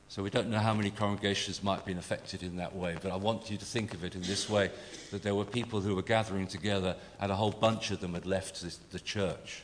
So 0.08 0.22
we 0.22 0.28
don't 0.28 0.50
know 0.50 0.58
how 0.58 0.74
many 0.74 0.90
congregations 0.90 1.62
might 1.62 1.76
have 1.76 1.86
been 1.86 1.98
affected 1.98 2.42
in 2.42 2.56
that 2.56 2.74
way, 2.74 2.96
but 3.00 3.12
I 3.12 3.16
want 3.16 3.50
you 3.50 3.56
to 3.56 3.64
think 3.64 3.94
of 3.94 4.04
it 4.04 4.14
in 4.14 4.22
this 4.22 4.50
way 4.50 4.70
that 5.10 5.22
there 5.22 5.34
were 5.34 5.44
people 5.44 5.80
who 5.80 5.94
were 5.94 6.02
gathering 6.02 6.46
together, 6.46 6.96
and 7.20 7.32
a 7.32 7.36
whole 7.36 7.52
bunch 7.52 7.90
of 7.92 8.00
them 8.00 8.12
had 8.12 8.26
left 8.26 8.62
the 8.90 9.00
church. 9.00 9.62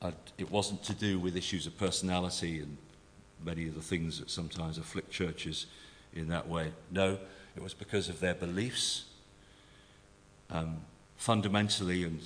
And 0.00 0.14
it 0.38 0.50
wasn't 0.50 0.82
to 0.84 0.94
do 0.94 1.18
with 1.18 1.36
issues 1.36 1.66
of 1.66 1.76
personality 1.76 2.60
and 2.60 2.76
many 3.44 3.66
of 3.66 3.74
the 3.74 3.82
things 3.82 4.18
that 4.20 4.30
sometimes 4.30 4.78
afflict 4.78 5.10
churches 5.10 5.66
in 6.16 6.28
that 6.28 6.48
way. 6.48 6.72
No, 6.90 7.18
it 7.56 7.62
was 7.62 7.74
because 7.74 8.08
of 8.08 8.20
their 8.20 8.34
beliefs. 8.34 9.04
Um, 10.50 10.78
fundamentally, 11.16 12.04
and 12.04 12.20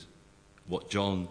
what 0.66 0.90
John 0.90 1.28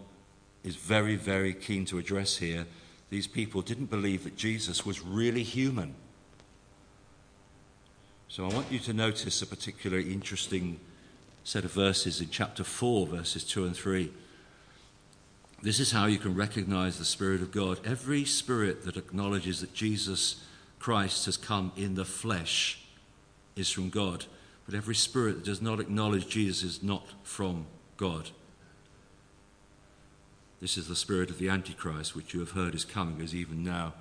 is 0.64 0.76
very, 0.76 1.16
very 1.16 1.54
keen 1.54 1.84
to 1.86 1.98
address 1.98 2.36
here, 2.36 2.66
these 3.10 3.26
people 3.26 3.62
didn't 3.62 3.90
believe 3.90 4.24
that 4.24 4.36
Jesus 4.36 4.84
was 4.86 5.00
really 5.00 5.42
human. 5.42 5.94
So 8.28 8.48
I 8.48 8.54
want 8.54 8.70
you 8.70 8.78
to 8.80 8.92
notice 8.92 9.42
a 9.42 9.46
particularly 9.46 10.12
interesting 10.12 10.78
set 11.42 11.64
of 11.64 11.72
verses 11.72 12.20
in 12.20 12.30
chapter 12.30 12.62
4, 12.62 13.06
verses 13.08 13.44
2 13.44 13.64
and 13.64 13.76
3. 13.76 14.12
This 15.62 15.80
is 15.80 15.92
how 15.92 16.06
you 16.06 16.18
can 16.18 16.34
recognize 16.34 16.98
the 16.98 17.04
Spirit 17.04 17.42
of 17.42 17.50
God. 17.50 17.80
Every 17.84 18.24
spirit 18.24 18.84
that 18.84 18.96
acknowledges 18.96 19.60
that 19.60 19.74
Jesus 19.74 20.42
Christ 20.80 21.26
has 21.26 21.36
come 21.36 21.70
in 21.76 21.94
the 21.94 22.04
flesh 22.04 22.80
is 23.54 23.70
from 23.70 23.90
God. 23.90 24.24
But 24.66 24.74
every 24.74 24.94
spirit 24.94 25.36
that 25.36 25.44
does 25.44 25.62
not 25.62 25.78
acknowledge 25.78 26.28
Jesus 26.28 26.62
is 26.62 26.82
not 26.82 27.06
from 27.22 27.66
God. 27.96 28.30
This 30.60 30.76
is 30.76 30.88
the 30.88 30.96
spirit 30.96 31.30
of 31.30 31.38
the 31.38 31.48
Antichrist, 31.48 32.16
which 32.16 32.34
you 32.34 32.40
have 32.40 32.50
heard 32.50 32.74
is 32.74 32.84
coming, 32.84 33.20
as 33.20 33.34
even 33.34 33.62
now 33.62 33.94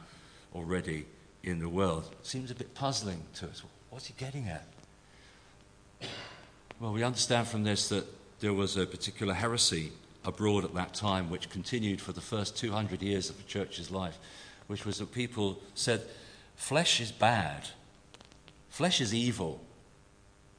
already 0.53 1.05
in 1.43 1.59
the 1.59 1.69
world. 1.69 2.09
It 2.19 2.25
seems 2.25 2.51
a 2.51 2.55
bit 2.55 2.73
puzzling 2.73 3.23
to 3.35 3.47
us. 3.47 3.63
What's 3.89 4.07
he 4.07 4.13
getting 4.17 4.47
at? 4.47 4.65
Well, 6.79 6.93
we 6.93 7.03
understand 7.03 7.47
from 7.47 7.63
this 7.63 7.89
that 7.89 8.05
there 8.39 8.53
was 8.53 8.77
a 8.77 8.85
particular 8.85 9.33
heresy 9.33 9.91
abroad 10.23 10.63
at 10.63 10.73
that 10.75 10.93
time, 10.93 11.29
which 11.29 11.49
continued 11.49 11.99
for 11.99 12.11
the 12.11 12.21
first 12.21 12.57
200 12.57 13.01
years 13.01 13.29
of 13.29 13.37
the 13.37 13.43
church's 13.43 13.89
life, 13.91 14.17
which 14.67 14.85
was 14.85 14.99
that 14.99 15.11
people 15.11 15.59
said, 15.75 16.01
flesh 16.59 16.99
is 16.99 17.11
bad, 17.11 17.69
flesh 18.69 18.99
is 18.99 19.13
evil, 19.13 19.61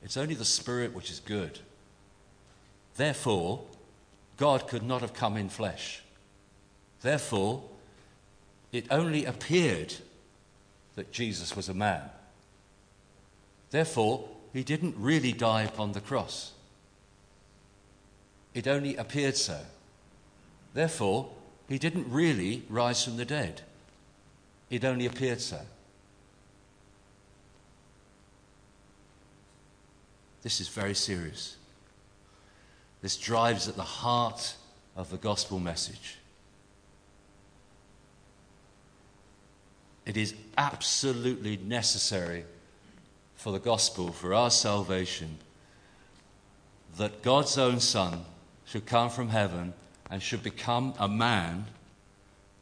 it's 0.03 0.17
only 0.17 0.35
the 0.35 0.47
Spirit 0.47 0.95
which 0.95 1.11
is 1.11 1.21
good. 1.21 1.59
Therefore, 2.97 3.61
God 4.39 4.67
could 4.67 4.83
not 4.83 5.03
have 5.03 5.13
come 5.13 5.37
in 5.37 5.51
flesh. 5.51 6.03
Therefore, 7.03 7.63
it 8.73 8.87
only 8.91 9.27
appeared 9.27 9.95
that 10.95 11.13
Jesus 11.13 11.55
was 11.55 11.69
a 11.69 11.75
man. 11.75 12.09
Therefore, 13.71 14.27
he 14.55 14.65
didn't 14.65 14.97
really 14.97 15.33
die 15.33 15.63
upon 15.63 15.93
the 15.93 16.01
cross. 16.01 16.53
It 18.55 18.67
only 18.67 18.97
appeared 18.97 19.37
so. 19.37 19.61
Therefore, 20.73 21.29
he 21.69 21.79
didn't 21.79 22.11
really 22.11 22.65
rise 22.71 23.05
from 23.05 23.19
the 23.19 23.27
dead. 23.27 23.61
It 24.71 24.85
only 24.85 25.05
appeared 25.05 25.43
so. 25.43 25.61
This 30.43 30.61
is 30.61 30.69
very 30.69 30.95
serious. 30.95 31.57
This 33.03 33.17
drives 33.17 33.69
at 33.69 33.77
the 33.77 33.83
heart 33.83 34.55
of 34.97 35.11
the 35.11 35.17
gospel 35.17 35.59
message. 35.59 36.19
It 40.07 40.17
is 40.17 40.35
absolutely 40.57 41.57
necessary 41.59 42.45
for 43.37 43.53
the 43.53 43.59
gospel, 43.59 44.13
for 44.13 44.35
our 44.35 44.51
salvation, 44.51 45.39
that 46.97 47.23
God's 47.23 47.57
own 47.57 47.81
Son 47.81 48.25
should 48.65 48.87
come 48.87 49.09
from 49.09 49.29
heaven 49.29 49.73
and 50.11 50.23
should 50.23 50.43
become 50.43 50.95
a 50.99 51.09
man 51.09 51.67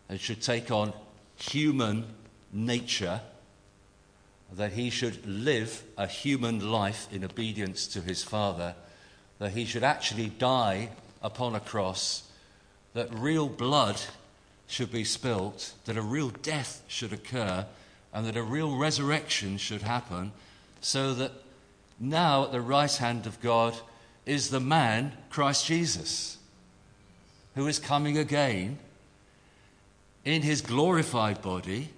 and 0.09 0.21
should 0.21 0.43
take 0.43 0.71
on 0.71 0.93
human 1.37 2.07
nature 2.53 3.21
that 4.53 4.73
he 4.73 4.91
should 4.91 5.27
live 5.27 5.83
a 5.97 6.07
human 6.07 6.71
life 6.71 7.07
in 7.13 7.25
obedience 7.25 7.87
to 7.89 8.01
his 8.01 8.23
Father, 8.23 8.75
that 9.39 9.53
he 9.53 9.65
should 9.65 9.85
actually 9.85 10.29
die 10.29 10.89
upon 11.23 11.55
a 11.55 11.61
cross, 11.61 12.25
that 12.95 13.13
real 13.13 13.49
blood 13.49 14.01
should 14.67 14.91
be 14.91 15.05
spilt, 15.05 15.73
that 15.85 15.97
a 15.97 16.03
real 16.03 16.31
death 16.31 16.83
should 16.89 17.13
occur, 17.13 17.67
and 18.13 18.27
that 18.27 18.37
a 18.37 18.43
real 18.43 18.77
resurrection 18.77 19.59
should 19.59 19.83
happen, 19.83 20.33
so 20.81 21.13
that 21.15 21.33
now 22.01 22.45
at 22.45 22.53
the 22.53 22.61
right 22.61 22.95
hand 22.95 23.27
of 23.27 23.41
God 23.41 23.75
is 24.25 24.51
the 24.51 24.61
man, 24.61 25.13
Christ 25.31 25.67
Jesus, 25.67 26.39
who 27.55 27.67
is 27.67 27.79
coming 27.79 28.17
again 28.17 28.79
in 30.25 30.43
his 30.43 30.61
glorified 30.61 31.43
body 31.43 31.91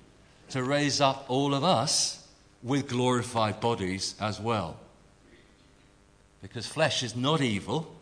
to 0.50 0.62
raise 0.62 1.00
up 1.00 1.26
all 1.28 1.54
of 1.54 1.62
us 1.62 2.19
with 2.62 2.88
glorified 2.88 3.61
bodies 3.61 4.14
as 4.20 4.40
well. 4.40 4.77
Because 6.42 6.66
flesh 6.66 7.03
is 7.03 7.16
not 7.16 7.40
evil, 7.40 7.94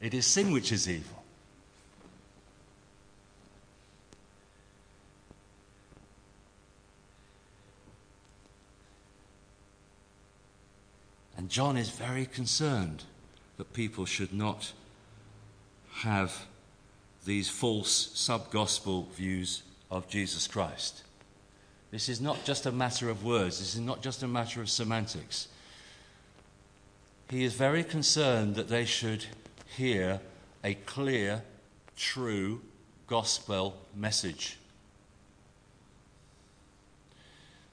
it 0.00 0.14
is 0.14 0.26
sin 0.26 0.52
which 0.52 0.72
is 0.72 0.88
evil. 0.88 1.22
And 11.36 11.48
John 11.48 11.76
is 11.76 11.90
very 11.90 12.26
concerned 12.26 13.04
that 13.56 13.72
people 13.72 14.04
should 14.04 14.32
not 14.32 14.72
have 15.92 16.46
these 17.24 17.48
false 17.48 18.10
sub 18.14 18.50
gospel 18.50 19.08
views 19.14 19.62
of 19.90 20.08
Jesus 20.08 20.46
Christ. 20.46 21.02
This 21.90 22.08
is 22.08 22.20
not 22.20 22.44
just 22.44 22.66
a 22.66 22.72
matter 22.72 23.10
of 23.10 23.24
words, 23.24 23.58
this 23.58 23.74
is 23.74 23.80
not 23.80 24.02
just 24.02 24.22
a 24.22 24.28
matter 24.28 24.60
of 24.60 24.70
semantics. 24.70 25.48
He 27.30 27.44
is 27.44 27.54
very 27.54 27.84
concerned 27.84 28.54
that 28.56 28.68
they 28.68 28.84
should 28.84 29.24
hear 29.76 30.20
a 30.62 30.74
clear, 30.74 31.42
true 31.96 32.60
gospel 33.06 33.76
message. 33.94 34.56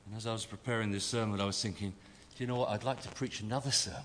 And 0.06 0.16
as 0.16 0.26
I 0.26 0.34
was 0.34 0.46
preparing 0.46 0.92
this 0.92 1.06
sermon, 1.06 1.42
I 1.42 1.46
was 1.46 1.62
thinking, 1.62 1.94
do 2.36 2.44
you 2.44 2.48
know 2.48 2.58
what? 2.58 2.70
I'd 2.70 2.84
like 2.84 3.02
to 3.02 3.10
preach 3.10 3.42
another 3.42 3.72
sermon. 3.72 4.04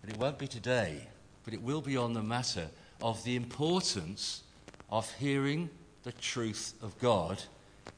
But 0.00 0.10
it 0.10 0.18
won't 0.18 0.38
be 0.38 0.48
today, 0.48 1.08
but 1.44 1.54
it 1.54 1.62
will 1.62 1.80
be 1.80 1.96
on 1.96 2.14
the 2.14 2.22
matter 2.22 2.68
of 3.00 3.22
the 3.24 3.36
importance 3.36 4.42
of 4.90 5.10
hearing 5.14 5.70
the 6.02 6.12
truth 6.12 6.74
of 6.82 6.98
God 6.98 7.42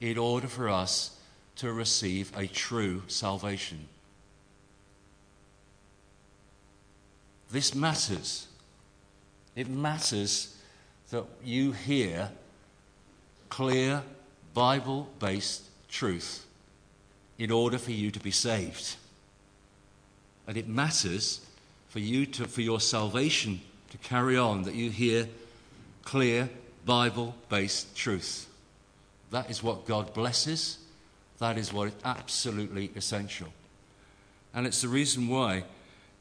in 0.00 0.18
order 0.18 0.46
for 0.46 0.68
us 0.68 1.16
to 1.57 1.72
receive 1.72 2.37
a 2.37 2.46
true 2.46 3.03
salvation. 3.07 3.87
This 7.50 7.74
matters. 7.74 8.46
It 9.57 9.68
matters 9.68 10.57
that 11.11 11.24
you 11.44 11.72
hear 11.72 12.31
clear 13.48 14.03
Bible 14.55 15.09
based 15.18 15.64
truth 15.88 16.46
in 17.38 17.50
order 17.50 17.79
for 17.79 17.90
you 17.90 18.11
to 18.11 18.20
be 18.20 18.31
saved. 18.31 18.96
And 20.46 20.57
it 20.57 20.68
matters 20.68 21.40
for 21.88 21.98
you 21.98 22.26
to, 22.26 22.46
for 22.46 22.61
your 22.61 22.81
salvation 22.81 23.61
to 23.90 23.98
carry 23.98 24.37
on 24.37 24.62
that 24.62 24.74
you 24.74 24.90
hear 24.90 25.29
clear 26.05 26.48
Bible 26.85 27.35
based 27.48 27.96
truth. 27.96 28.49
That 29.31 29.51
is 29.51 29.62
what 29.62 29.87
God 29.87 30.12
blesses. 30.12 30.79
That 31.38 31.57
is 31.57 31.73
what 31.73 31.88
is 31.88 31.95
absolutely 32.05 32.90
essential. 32.97 33.49
And 34.53 34.66
it's 34.66 34.83
the 34.83 34.88
reason 34.88 35.29
why 35.29 35.64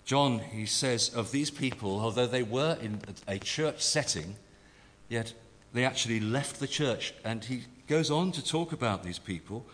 John, 0.05 0.39
he 0.39 0.65
says, 0.65 1.09
of 1.09 1.31
these 1.31 1.51
people, 1.51 1.99
although 1.99 2.27
they 2.27 2.43
were 2.43 2.77
in 2.81 3.01
a 3.27 3.37
church 3.37 3.81
setting, 3.83 4.35
yet 5.07 5.33
they 5.73 5.85
actually 5.85 6.19
left 6.19 6.59
the 6.59 6.67
church. 6.67 7.13
And 7.23 7.43
he 7.43 7.63
goes 7.87 8.09
on 8.09 8.31
to 8.33 8.43
talk 8.43 8.71
about 8.71 9.03
these 9.03 9.19
people 9.19 9.65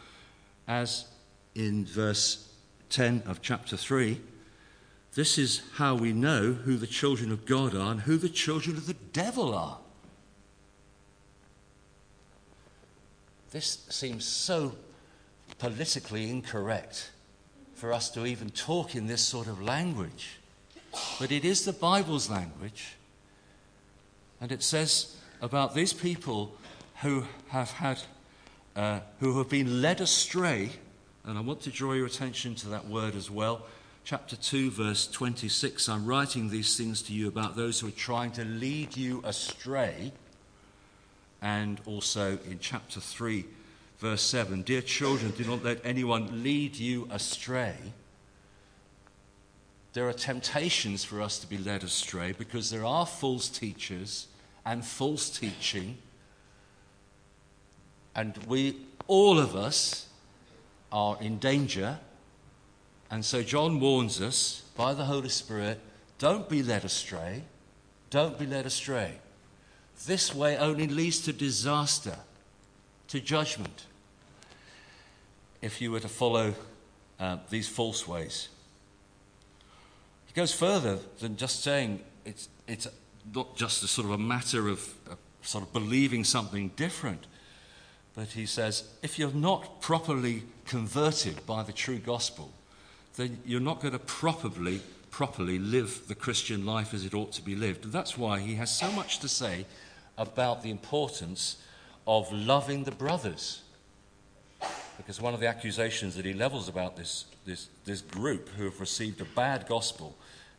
as 0.67 1.05
in 1.53 1.85
verse 1.85 2.49
10 2.89 3.23
of 3.25 3.41
chapter 3.41 3.77
3. 3.77 4.19
This 5.13 5.37
is 5.37 5.61
how 5.75 5.95
we 5.95 6.11
know 6.11 6.53
who 6.53 6.75
the 6.77 6.87
children 6.87 7.31
of 7.31 7.45
God 7.45 7.73
are 7.73 7.91
and 7.91 8.01
who 8.01 8.17
the 8.17 8.29
children 8.29 8.75
of 8.75 8.87
the 8.87 8.93
devil 8.93 9.53
are. 9.53 9.77
This 13.55 13.85
seems 13.87 14.25
so 14.25 14.75
politically 15.59 16.29
incorrect 16.29 17.11
for 17.73 17.93
us 17.93 18.09
to 18.09 18.25
even 18.25 18.49
talk 18.49 18.95
in 18.95 19.07
this 19.07 19.21
sort 19.21 19.47
of 19.47 19.61
language. 19.61 20.39
But 21.21 21.31
it 21.31 21.45
is 21.45 21.63
the 21.63 21.71
Bible's 21.71 22.29
language. 22.29 22.97
And 24.41 24.51
it 24.51 24.61
says 24.61 25.15
about 25.41 25.73
these 25.73 25.93
people 25.93 26.53
who 27.01 27.23
have 27.47 27.71
had, 27.71 28.01
uh, 28.75 28.99
who 29.21 29.37
have 29.37 29.47
been 29.47 29.81
led 29.81 30.01
astray, 30.01 30.71
and 31.23 31.37
I 31.37 31.41
want 31.41 31.61
to 31.61 31.69
draw 31.69 31.93
your 31.93 32.07
attention 32.07 32.55
to 32.55 32.67
that 32.67 32.89
word 32.89 33.15
as 33.15 33.31
well. 33.31 33.65
Chapter 34.03 34.35
2, 34.35 34.69
verse 34.69 35.07
26. 35.07 35.87
I'm 35.87 36.05
writing 36.05 36.49
these 36.49 36.75
things 36.75 37.01
to 37.03 37.13
you 37.13 37.29
about 37.29 37.55
those 37.55 37.79
who 37.79 37.87
are 37.87 37.91
trying 37.91 38.31
to 38.31 38.43
lead 38.43 38.97
you 38.97 39.21
astray. 39.23 40.11
And 41.41 41.79
also 41.85 42.39
in 42.49 42.59
chapter 42.59 42.99
3, 42.99 43.45
verse 43.97 44.21
7 44.21 44.63
Dear 44.63 44.81
children, 44.81 45.31
do 45.31 45.43
not 45.43 45.63
let 45.63 45.85
anyone 45.85 46.43
lead 46.43 46.75
you 46.75 47.07
astray. 47.11 47.75
There 49.93 50.07
are 50.09 50.13
temptations 50.13 51.05
for 51.05 51.21
us 51.21 51.39
to 51.39 51.47
be 51.47 51.57
led 51.57 51.83
astray 51.83 52.33
because 52.33 52.69
there 52.69 52.85
are 52.85 53.05
false 53.05 53.47
teachers 53.47 54.27
and 54.65 54.83
false 54.83 55.29
teaching. 55.29 55.97
And 58.13 58.37
we, 58.45 58.77
all 59.07 59.39
of 59.39 59.55
us, 59.55 60.07
are 60.91 61.17
in 61.21 61.37
danger. 61.37 61.99
And 63.09 63.23
so 63.23 63.41
John 63.41 63.79
warns 63.79 64.19
us 64.19 64.63
by 64.75 64.93
the 64.93 65.05
Holy 65.05 65.29
Spirit 65.29 65.79
don't 66.17 66.47
be 66.47 66.63
led 66.63 66.85
astray. 66.85 67.43
Don't 68.09 68.39
be 68.39 68.45
led 68.45 68.65
astray. 68.65 69.19
This 70.05 70.35
way 70.35 70.57
only 70.57 70.87
leads 70.87 71.21
to 71.21 71.33
disaster, 71.33 72.17
to 73.07 73.19
judgment, 73.19 73.85
if 75.61 75.81
you 75.81 75.91
were 75.91 75.99
to 75.99 76.09
follow 76.09 76.53
uh, 77.19 77.37
these 77.49 77.67
false 77.67 78.07
ways. 78.07 78.49
He 80.27 80.33
goes 80.33 80.53
further 80.53 80.99
than 81.19 81.37
just 81.37 81.63
saying 81.63 82.01
it's, 82.25 82.49
it's 82.67 82.87
not 83.33 83.55
just 83.55 83.83
a 83.83 83.87
sort 83.87 84.05
of 84.05 84.11
a 84.11 84.17
matter 84.17 84.67
of 84.67 84.93
sort 85.41 85.63
of 85.63 85.73
believing 85.73 86.23
something 86.23 86.69
different, 86.75 87.25
but 88.15 88.27
he 88.27 88.45
says 88.45 88.83
if 89.01 89.17
you're 89.17 89.31
not 89.31 89.81
properly 89.81 90.43
converted 90.65 91.45
by 91.45 91.63
the 91.63 91.73
true 91.73 91.99
gospel, 91.99 92.51
then 93.15 93.39
you're 93.45 93.59
not 93.59 93.81
going 93.81 93.93
to 93.93 93.99
properly 93.99 94.81
properly 95.15 95.57
live 95.57 96.09
the 96.09 96.13
Christian 96.13 96.65
life 96.65 96.93
as 96.93 97.05
it 97.05 97.13
ought 97.13 97.31
to 97.31 97.41
be 97.41 97.55
lived. 97.55 97.85
And 97.85 97.93
that's 97.93 98.17
why 98.17 98.41
he 98.41 98.55
has 98.55 98.69
so 98.69 98.91
much 98.91 99.19
to 99.19 99.29
say 99.29 99.65
about 100.17 100.61
the 100.61 100.69
importance 100.69 101.55
of 102.05 102.29
loving 102.33 102.83
the 102.83 102.91
brothers. 102.91 103.61
Because 104.97 105.21
one 105.21 105.33
of 105.33 105.39
the 105.39 105.47
accusations 105.47 106.17
that 106.17 106.25
he 106.25 106.33
levels 106.33 106.67
about 106.67 106.97
this, 106.97 107.23
this, 107.45 107.69
this 107.85 108.01
group 108.01 108.49
who 108.57 108.65
have 108.65 108.81
received 108.81 109.21
a 109.21 109.25
bad 109.25 109.69
gospel 109.69 110.17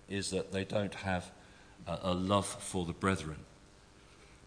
is 0.08 0.30
that 0.30 0.52
they 0.52 0.64
don't 0.64 0.94
have 0.94 1.30
a, 1.86 1.98
a 2.04 2.14
love 2.14 2.46
for 2.46 2.86
the 2.86 2.94
brethren. 2.94 3.36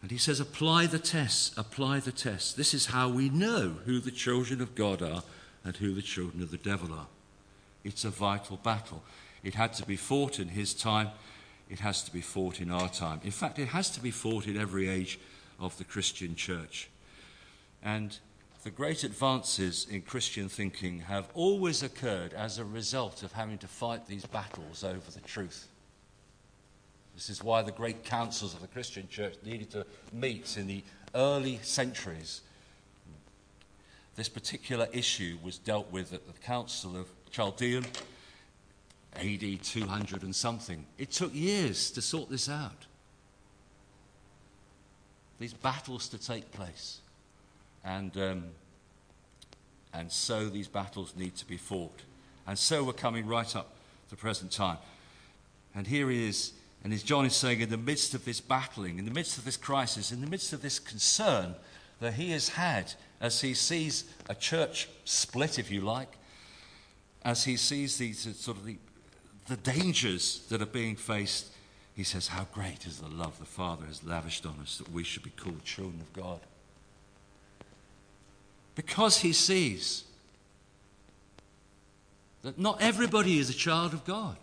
And 0.01 0.09
he 0.09 0.17
says, 0.17 0.39
apply 0.39 0.87
the 0.87 0.97
test, 0.97 1.55
apply 1.55 1.99
the 1.99 2.11
test. 2.11 2.57
This 2.57 2.73
is 2.73 2.87
how 2.87 3.09
we 3.09 3.29
know 3.29 3.75
who 3.85 3.99
the 3.99 4.09
children 4.09 4.59
of 4.59 4.73
God 4.73 5.03
are 5.03 5.21
and 5.63 5.77
who 5.77 5.93
the 5.93 6.01
children 6.01 6.41
of 6.41 6.49
the 6.49 6.57
devil 6.57 6.91
are. 6.95 7.07
It's 7.83 8.03
a 8.03 8.09
vital 8.09 8.57
battle. 8.57 9.03
It 9.43 9.55
had 9.55 9.73
to 9.73 9.85
be 9.85 9.95
fought 9.95 10.39
in 10.39 10.49
his 10.49 10.73
time. 10.73 11.09
It 11.69 11.79
has 11.79 12.03
to 12.03 12.11
be 12.11 12.21
fought 12.21 12.59
in 12.59 12.71
our 12.71 12.89
time. 12.89 13.21
In 13.23 13.31
fact, 13.31 13.59
it 13.59 13.69
has 13.69 13.89
to 13.91 14.01
be 14.01 14.11
fought 14.11 14.47
in 14.47 14.57
every 14.57 14.89
age 14.89 15.19
of 15.59 15.77
the 15.77 15.83
Christian 15.83 16.35
church. 16.35 16.89
And 17.83 18.17
the 18.63 18.71
great 18.71 19.03
advances 19.03 19.87
in 19.89 20.01
Christian 20.01 20.49
thinking 20.49 20.99
have 21.01 21.29
always 21.33 21.81
occurred 21.81 22.33
as 22.33 22.57
a 22.57 22.65
result 22.65 23.23
of 23.23 23.31
having 23.31 23.57
to 23.59 23.67
fight 23.67 24.07
these 24.07 24.25
battles 24.25 24.83
over 24.83 25.11
the 25.11 25.21
truth. 25.21 25.67
This 27.15 27.29
is 27.29 27.43
why 27.43 27.61
the 27.61 27.71
great 27.71 28.03
councils 28.03 28.53
of 28.53 28.61
the 28.61 28.67
Christian 28.67 29.07
church 29.07 29.35
needed 29.45 29.69
to 29.71 29.85
meet 30.11 30.57
in 30.57 30.67
the 30.67 30.83
early 31.15 31.59
centuries. 31.61 32.41
This 34.15 34.29
particular 34.29 34.87
issue 34.91 35.37
was 35.41 35.57
dealt 35.57 35.91
with 35.91 36.13
at 36.13 36.27
the 36.27 36.39
Council 36.39 36.97
of 36.97 37.07
Chalcedon, 37.31 37.85
AD 39.15 39.63
200 39.63 40.23
and 40.23 40.35
something. 40.35 40.85
It 40.97 41.11
took 41.11 41.33
years 41.33 41.91
to 41.91 42.01
sort 42.01 42.29
this 42.29 42.49
out. 42.49 42.85
These 45.39 45.53
battles 45.53 46.09
to 46.09 46.17
take 46.17 46.51
place. 46.51 46.99
And, 47.83 48.15
um, 48.17 48.43
and 49.93 50.11
so 50.11 50.49
these 50.49 50.67
battles 50.67 51.13
need 51.15 51.35
to 51.37 51.45
be 51.45 51.57
fought. 51.57 52.01
And 52.45 52.57
so 52.57 52.83
we're 52.83 52.93
coming 52.93 53.25
right 53.25 53.55
up 53.55 53.73
to 54.05 54.09
the 54.11 54.15
present 54.15 54.51
time. 54.51 54.77
And 55.73 55.87
here 55.87 56.09
he 56.09 56.27
is 56.27 56.53
and 56.83 56.93
as 56.93 57.03
John 57.03 57.25
is 57.25 57.35
saying, 57.35 57.59
in 57.59 57.69
the 57.69 57.77
midst 57.77 58.13
of 58.13 58.23
this 58.23 58.39
battling, 58.39 58.99
in 58.99 59.05
the 59.05 59.11
midst 59.11 59.37
of 59.37 59.45
this 59.45 59.57
crisis, 59.57 60.11
in 60.11 60.21
the 60.21 60.27
midst 60.27 60.53
of 60.53 60.61
this 60.61 60.79
concern 60.79 61.55
that 61.99 62.13
he 62.13 62.31
has 62.31 62.49
had 62.49 62.93
as 63.19 63.41
he 63.41 63.53
sees 63.53 64.05
a 64.29 64.35
church 64.35 64.87
split, 65.03 65.59
if 65.59 65.69
you 65.69 65.81
like, 65.81 66.13
as 67.25 67.43
he 67.43 67.57
sees 67.57 67.97
these 67.97 68.19
sort 68.37 68.57
of 68.57 68.65
the, 68.65 68.77
the 69.47 69.57
dangers 69.57 70.45
that 70.49 70.61
are 70.61 70.67
being 70.67 70.95
faced, 70.95 71.47
he 71.95 72.03
says, 72.03 72.27
How 72.27 72.47
great 72.53 72.85
is 72.85 72.99
the 72.99 73.07
love 73.07 73.39
the 73.39 73.45
Father 73.45 73.85
has 73.85 74.03
lavished 74.03 74.45
on 74.45 74.55
us 74.61 74.77
that 74.77 74.91
we 74.91 75.03
should 75.03 75.23
be 75.23 75.31
called 75.31 75.63
children 75.63 76.01
of 76.01 76.13
God. 76.13 76.39
Because 78.75 79.17
he 79.19 79.33
sees 79.33 80.05
that 82.43 82.57
not 82.57 82.81
everybody 82.81 83.39
is 83.39 83.49
a 83.49 83.53
child 83.53 83.93
of 83.93 84.05
God. 84.05 84.37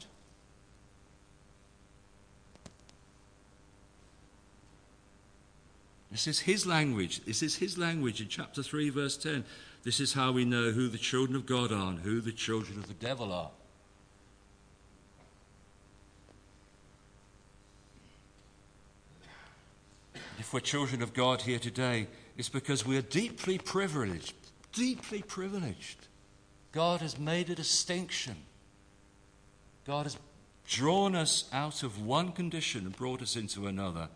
This 6.10 6.26
is 6.26 6.40
his 6.40 6.66
language. 6.66 7.24
This 7.24 7.42
is 7.42 7.56
his 7.56 7.76
language 7.76 8.20
in 8.20 8.28
chapter 8.28 8.62
3, 8.62 8.90
verse 8.90 9.16
10. 9.16 9.44
This 9.82 10.00
is 10.00 10.14
how 10.14 10.32
we 10.32 10.44
know 10.44 10.70
who 10.70 10.88
the 10.88 10.98
children 10.98 11.36
of 11.36 11.46
God 11.46 11.72
are 11.72 11.90
and 11.90 12.00
who 12.00 12.20
the 12.20 12.32
children 12.32 12.78
of 12.78 12.88
the 12.88 12.94
devil 12.94 13.32
are. 13.32 13.50
If 20.38 20.52
we're 20.52 20.60
children 20.60 21.02
of 21.02 21.14
God 21.14 21.42
here 21.42 21.58
today, 21.58 22.08
it's 22.36 22.48
because 22.48 22.84
we 22.84 22.96
are 22.96 23.02
deeply 23.02 23.58
privileged. 23.58 24.34
Deeply 24.72 25.22
privileged. 25.22 26.06
God 26.72 27.00
has 27.00 27.18
made 27.18 27.48
a 27.48 27.54
distinction. 27.54 28.36
God 29.86 30.04
has 30.04 30.18
drawn 30.66 31.14
us 31.14 31.48
out 31.52 31.82
of 31.82 32.04
one 32.04 32.32
condition 32.32 32.82
and 32.82 32.94
brought 32.94 33.22
us 33.22 33.36
into 33.36 33.66
another. 33.66 34.08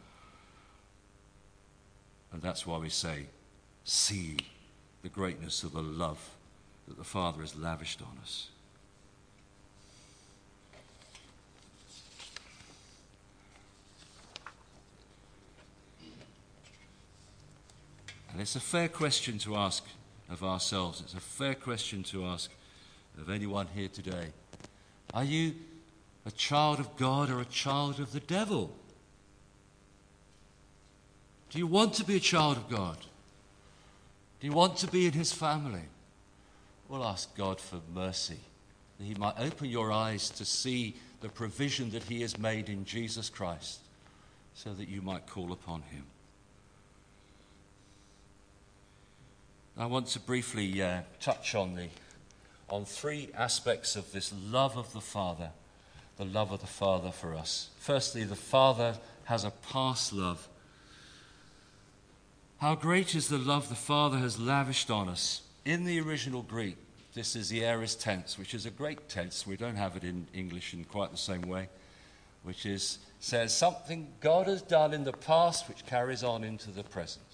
And 2.33 2.43
that's 2.43 2.67
why 2.67 2.79
we 2.79 2.91
say, 2.91 3.27
see 3.85 4.37
the 5.03 5.09
greatness 5.09 5.63
of 5.63 5.73
the 5.73 5.83
love 5.83 6.31
that 6.87 6.99
the 6.99 7.05
Father 7.05 7.41
has 7.41 7.57
lavished 7.57 8.03
on 8.03 8.19
us. 8.23 8.49
And 18.33 18.41
it's 18.41 18.57
a 18.57 18.61
fair 18.61 18.89
question 18.89 19.39
to 19.39 19.57
ask 19.57 19.85
of 20.29 20.45
ourselves. 20.45 21.01
It's 21.01 21.15
a 21.15 21.21
fair 21.21 21.55
question 21.55 22.03
to 22.05 22.25
ask 22.25 22.51
of 23.19 23.29
anyone 23.31 23.67
here 23.75 23.89
today. 23.89 24.29
Are 25.13 25.25
you 25.25 25.55
a 26.25 26.31
child 26.31 26.79
of 26.79 26.97
God 26.97 27.31
or 27.31 27.41
a 27.41 27.47
child 27.47 27.99
of 27.99 28.13
the 28.13 28.21
devil? 28.21 28.73
Do 31.51 31.59
you 31.59 31.67
want 31.67 31.95
to 31.95 32.05
be 32.05 32.17
a 32.17 32.21
child 32.21 32.57
of 32.57 32.69
God? 32.69 32.97
Do 34.39 34.47
you 34.47 34.53
want 34.53 34.77
to 34.79 34.87
be 34.87 35.07
in 35.07 35.13
His 35.13 35.33
family? 35.33 35.83
Well, 36.89 37.05
ask 37.05 37.37
God 37.37 37.61
for 37.61 37.81
mercy, 37.93 38.39
that 38.99 39.05
He 39.05 39.15
might 39.15 39.39
open 39.39 39.69
your 39.69 39.91
eyes 39.91 40.31
to 40.31 40.45
see 40.45 40.95
the 41.21 41.29
provision 41.29 41.91
that 41.91 42.05
He 42.05 42.23
has 42.23 42.39
made 42.39 42.69
in 42.69 42.85
Jesus 42.85 43.29
Christ, 43.29 43.81
so 44.55 44.73
that 44.73 44.89
you 44.89 45.03
might 45.03 45.27
call 45.27 45.53
upon 45.53 45.83
Him. 45.83 46.05
I 49.81 49.87
want 49.87 50.09
to 50.09 50.21
briefly 50.21 50.83
uh, 50.83 51.01
touch 51.21 51.55
on 51.55 51.75
the 51.75 51.89
on 52.69 52.85
three 52.85 53.31
aspects 53.35 53.97
of 53.97 54.13
this 54.13 54.31
love 54.31 54.77
of 54.77 54.93
the 54.93 55.01
Father, 55.01 55.53
the 56.19 56.27
love 56.27 56.53
of 56.53 56.61
the 56.61 56.67
Father 56.67 57.11
for 57.11 57.35
us. 57.35 57.71
Firstly, 57.79 58.25
the 58.25 58.37
Father 58.37 58.99
has 59.25 59.43
a 59.43 59.51
past 59.51 60.13
love 60.13 60.47
how 62.59 62.75
great 62.75 63.15
is 63.15 63.29
the 63.29 63.39
love 63.39 63.71
the 63.71 63.75
Father 63.75 64.19
has 64.19 64.39
lavished 64.39 64.91
on 64.91 65.09
us. 65.09 65.41
In 65.65 65.87
the 65.87 65.99
original 65.99 66.43
Greek, 66.43 66.77
this 67.15 67.35
is 67.35 67.49
the 67.49 67.65
aorist 67.65 68.03
tense, 68.03 68.37
which 68.37 68.53
is 68.53 68.67
a 68.67 68.71
great 68.71 69.09
tense. 69.09 69.47
We 69.47 69.57
don't 69.57 69.77
have 69.77 69.97
it 69.97 70.05
in 70.05 70.27
English 70.35 70.75
in 70.75 70.85
quite 70.85 71.11
the 71.11 71.17
same 71.17 71.41
way, 71.41 71.71
which 72.43 72.67
is 72.67 72.99
says 73.19 73.57
something 73.57 74.09
God 74.21 74.47
has 74.47 74.61
done 74.61 74.93
in 74.93 75.05
the 75.05 75.15
past 75.15 75.71
which 75.71 75.87
carries 75.87 76.23
on 76.23 76.45
into 76.45 76.71
the 76.71 76.85
present. 76.85 77.25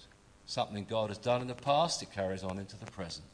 Something 0.47 0.85
God 0.89 1.09
has 1.09 1.17
done 1.17 1.41
in 1.41 1.47
the 1.47 1.53
past, 1.53 2.01
it 2.01 2.11
carries 2.13 2.41
on 2.41 2.57
into 2.57 2.77
the 2.77 2.85
present. 2.85 3.25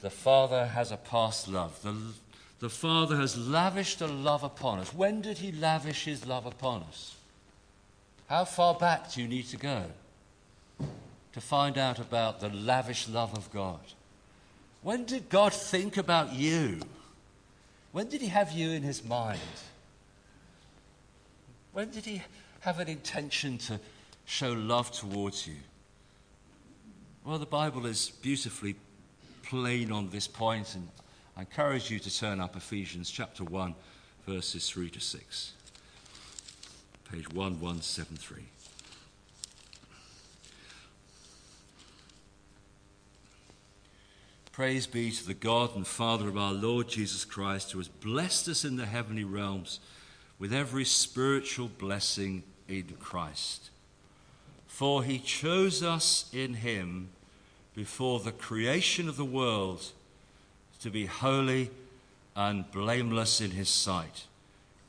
the 0.00 0.10
Father 0.10 0.66
has 0.66 0.90
a 0.92 0.96
past 0.96 1.48
love. 1.48 1.82
The, 1.82 1.96
the 2.60 2.70
Father 2.70 3.16
has 3.16 3.36
lavished 3.36 4.00
a 4.00 4.06
love 4.06 4.44
upon 4.44 4.78
us. 4.78 4.94
When 4.94 5.20
did 5.20 5.38
He 5.38 5.50
lavish 5.52 6.04
His 6.04 6.26
love 6.26 6.46
upon 6.46 6.84
us? 6.84 7.16
How 8.28 8.44
far 8.44 8.74
back 8.74 9.12
do 9.12 9.20
you 9.20 9.28
need 9.28 9.48
to 9.48 9.56
go 9.56 9.84
to 11.32 11.40
find 11.40 11.76
out 11.76 11.98
about 11.98 12.40
the 12.40 12.48
lavish 12.48 13.08
love 13.08 13.36
of 13.36 13.50
God? 13.52 13.80
When 14.82 15.04
did 15.04 15.28
God 15.28 15.52
think 15.52 15.96
about 15.96 16.32
you? 16.32 16.80
When 17.90 18.08
did 18.08 18.20
He 18.20 18.28
have 18.28 18.52
you 18.52 18.70
in 18.70 18.82
His 18.82 19.04
mind? 19.04 19.40
When 21.72 21.90
did 21.90 22.04
He 22.04 22.22
have 22.60 22.78
an 22.78 22.88
intention 22.88 23.58
to 23.58 23.80
show 24.32 24.52
love 24.54 24.90
towards 24.90 25.46
you? 25.46 25.56
Well, 27.22 27.38
the 27.38 27.44
Bible 27.44 27.84
is 27.84 28.08
beautifully 28.22 28.76
plain 29.42 29.92
on 29.92 30.08
this 30.08 30.26
point, 30.26 30.74
and 30.74 30.88
I 31.36 31.40
encourage 31.40 31.90
you 31.90 31.98
to 31.98 32.16
turn 32.16 32.40
up 32.40 32.56
Ephesians 32.56 33.10
chapter 33.10 33.44
1, 33.44 33.74
verses 34.26 34.70
3 34.70 34.88
to 34.88 35.00
6. 35.00 35.52
Page 37.10 37.28
1173. 37.34 38.44
Praise 44.50 44.86
be 44.86 45.10
to 45.10 45.26
the 45.26 45.34
God 45.34 45.76
and 45.76 45.86
Father 45.86 46.28
of 46.28 46.38
our 46.38 46.54
Lord 46.54 46.88
Jesus 46.88 47.26
Christ, 47.26 47.72
who 47.72 47.78
has 47.78 47.88
blessed 47.88 48.48
us 48.48 48.64
in 48.64 48.76
the 48.76 48.86
heavenly 48.86 49.24
realms 49.24 49.78
with 50.38 50.54
every 50.54 50.86
spiritual 50.86 51.68
blessing 51.68 52.44
in 52.66 52.96
Christ. 52.98 53.68
For 54.82 55.04
he 55.04 55.20
chose 55.20 55.80
us 55.80 56.28
in 56.32 56.54
him 56.54 57.10
before 57.72 58.18
the 58.18 58.32
creation 58.32 59.08
of 59.08 59.16
the 59.16 59.24
world 59.24 59.92
to 60.80 60.90
be 60.90 61.06
holy 61.06 61.70
and 62.34 62.68
blameless 62.72 63.40
in 63.40 63.52
his 63.52 63.68
sight. 63.68 64.24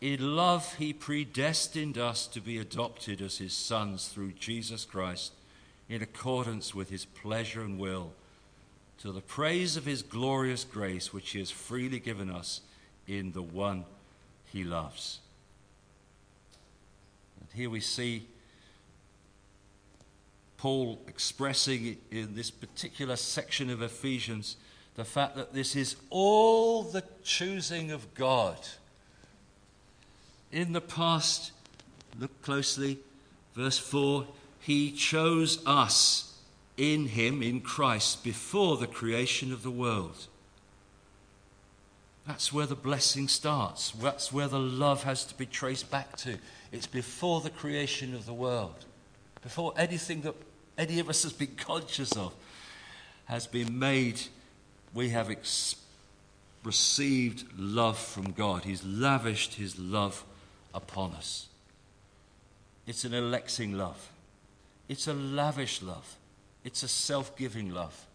In 0.01 0.35
love, 0.35 0.77
he 0.77 0.93
predestined 0.93 1.99
us 1.99 2.25
to 2.25 2.41
be 2.41 2.57
adopted 2.57 3.21
as 3.21 3.37
his 3.37 3.53
sons 3.53 4.07
through 4.07 4.31
Jesus 4.31 4.83
Christ 4.83 5.31
in 5.87 6.01
accordance 6.01 6.73
with 6.73 6.89
his 6.89 7.05
pleasure 7.05 7.61
and 7.61 7.77
will, 7.77 8.13
to 8.97 9.11
the 9.11 9.21
praise 9.21 9.77
of 9.77 9.85
his 9.85 10.01
glorious 10.01 10.63
grace, 10.63 11.13
which 11.13 11.29
he 11.29 11.37
has 11.37 11.51
freely 11.51 11.99
given 11.99 12.31
us 12.31 12.61
in 13.07 13.33
the 13.33 13.43
one 13.43 13.85
he 14.51 14.63
loves. 14.63 15.19
And 17.39 17.47
here 17.53 17.69
we 17.69 17.79
see 17.79 18.25
Paul 20.63 20.97
expressing 21.09 21.97
in 22.09 22.35
this 22.35 22.49
particular 22.49 23.17
section 23.17 23.69
of 23.69 23.81
Ephesians 23.81 24.55
the 24.95 25.03
fact 25.03 25.35
that 25.35 25.53
this 25.53 25.75
is 25.75 25.97
all 26.09 26.83
the 26.83 27.03
choosing 27.21 27.91
of 27.91 28.13
God. 28.13 28.55
In 30.53 30.71
the 30.71 30.79
past, 30.79 31.51
look 32.17 32.41
closely, 32.43 32.99
verse 33.53 33.77
4 33.77 34.25
He 34.61 34.93
chose 34.93 35.61
us 35.65 36.39
in 36.77 37.07
Him, 37.07 37.43
in 37.43 37.59
Christ, 37.59 38.23
before 38.23 38.77
the 38.77 38.87
creation 38.87 39.51
of 39.51 39.63
the 39.63 39.69
world. 39.69 40.27
That's 42.25 42.53
where 42.53 42.67
the 42.67 42.75
blessing 42.75 43.27
starts. 43.27 43.91
That's 43.91 44.31
where 44.31 44.47
the 44.47 44.59
love 44.59 45.03
has 45.03 45.25
to 45.25 45.35
be 45.35 45.45
traced 45.45 45.91
back 45.91 46.15
to. 46.19 46.37
It's 46.71 46.87
before 46.87 47.41
the 47.41 47.49
creation 47.49 48.15
of 48.15 48.25
the 48.25 48.33
world, 48.33 48.85
before 49.41 49.73
anything 49.75 50.21
that 50.21 50.35
any 50.77 50.99
of 50.99 51.09
us 51.09 51.23
has 51.23 51.33
been 51.33 51.55
conscious 51.55 52.11
of 52.13 52.33
has 53.25 53.47
been 53.47 53.79
made, 53.79 54.21
we 54.93 55.09
have 55.09 55.29
ex- 55.29 55.75
received 56.63 57.45
love 57.57 57.97
from 57.97 58.31
God. 58.31 58.63
He's 58.63 58.83
lavished 58.83 59.55
His 59.55 59.79
love 59.79 60.23
upon 60.73 61.13
us. 61.13 61.47
It's 62.85 63.05
an 63.05 63.13
electing 63.13 63.77
love, 63.77 64.09
it's 64.89 65.07
a 65.07 65.13
lavish 65.13 65.81
love, 65.81 66.15
it's 66.63 66.83
a 66.83 66.87
self 66.87 67.35
giving 67.37 67.73
love. 67.73 68.05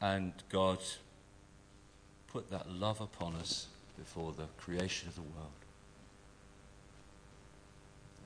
And 0.00 0.32
God 0.48 0.78
put 2.28 2.50
that 2.50 2.70
love 2.70 3.00
upon 3.00 3.34
us 3.34 3.66
before 3.98 4.32
the 4.32 4.46
creation 4.56 5.08
of 5.08 5.16
the 5.16 5.20
world. 5.20 5.50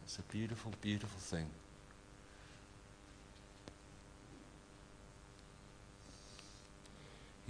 It's 0.04 0.18
a 0.18 0.22
beautiful, 0.22 0.72
beautiful 0.80 1.18
thing. 1.18 1.46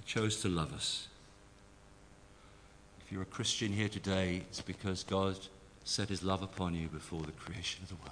Chose 0.06 0.40
to 0.42 0.48
love 0.48 0.72
us. 0.72 1.08
If 3.04 3.12
you're 3.12 3.22
a 3.22 3.26
Christian 3.26 3.72
here 3.72 3.88
today, 3.88 4.42
it's 4.48 4.60
because 4.60 5.04
God 5.04 5.36
set 5.84 6.08
his 6.08 6.22
love 6.22 6.42
upon 6.42 6.74
you 6.74 6.88
before 6.88 7.22
the 7.22 7.32
creation 7.32 7.82
of 7.82 7.88
the 7.88 7.96
world. 7.96 8.10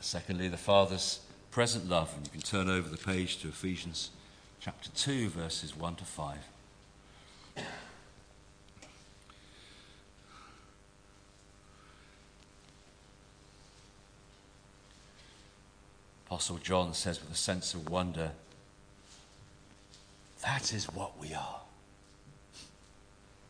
Secondly, 0.00 0.48
the 0.48 0.56
Father's 0.56 1.20
present 1.50 1.88
love, 1.88 2.14
and 2.16 2.24
you 2.24 2.30
can 2.30 2.40
turn 2.40 2.70
over 2.70 2.88
the 2.88 2.96
page 2.96 3.38
to 3.38 3.48
Ephesians 3.48 4.10
chapter 4.60 4.88
2, 4.90 5.28
verses 5.30 5.76
1 5.76 5.96
to 5.96 6.04
5. 6.04 6.38
Apostle 16.26 16.58
John 16.58 16.92
says 16.92 17.20
with 17.20 17.30
a 17.30 17.36
sense 17.36 17.72
of 17.74 17.88
wonder, 17.88 18.32
that 20.42 20.72
is 20.72 20.86
what 20.86 21.18
we 21.20 21.32
are. 21.32 21.60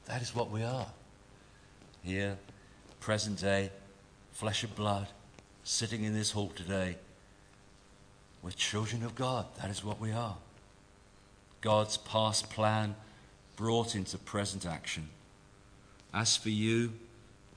That 0.04 0.22
is 0.22 0.34
what 0.34 0.50
we 0.50 0.62
are. 0.62 0.86
Here, 2.02 2.36
present 3.00 3.40
day, 3.40 3.70
flesh 4.32 4.62
and 4.62 4.74
blood, 4.76 5.08
sitting 5.64 6.04
in 6.04 6.14
this 6.14 6.30
hall 6.32 6.52
today, 6.54 6.96
we're 8.42 8.50
children 8.50 9.02
of 9.02 9.14
God. 9.14 9.46
That 9.60 9.70
is 9.70 9.82
what 9.82 9.98
we 9.98 10.12
are. 10.12 10.36
God's 11.62 11.96
past 11.96 12.50
plan 12.50 12.94
brought 13.56 13.96
into 13.96 14.18
present 14.18 14.64
action. 14.64 15.08
As 16.14 16.36
for 16.36 16.50
you, 16.50 16.92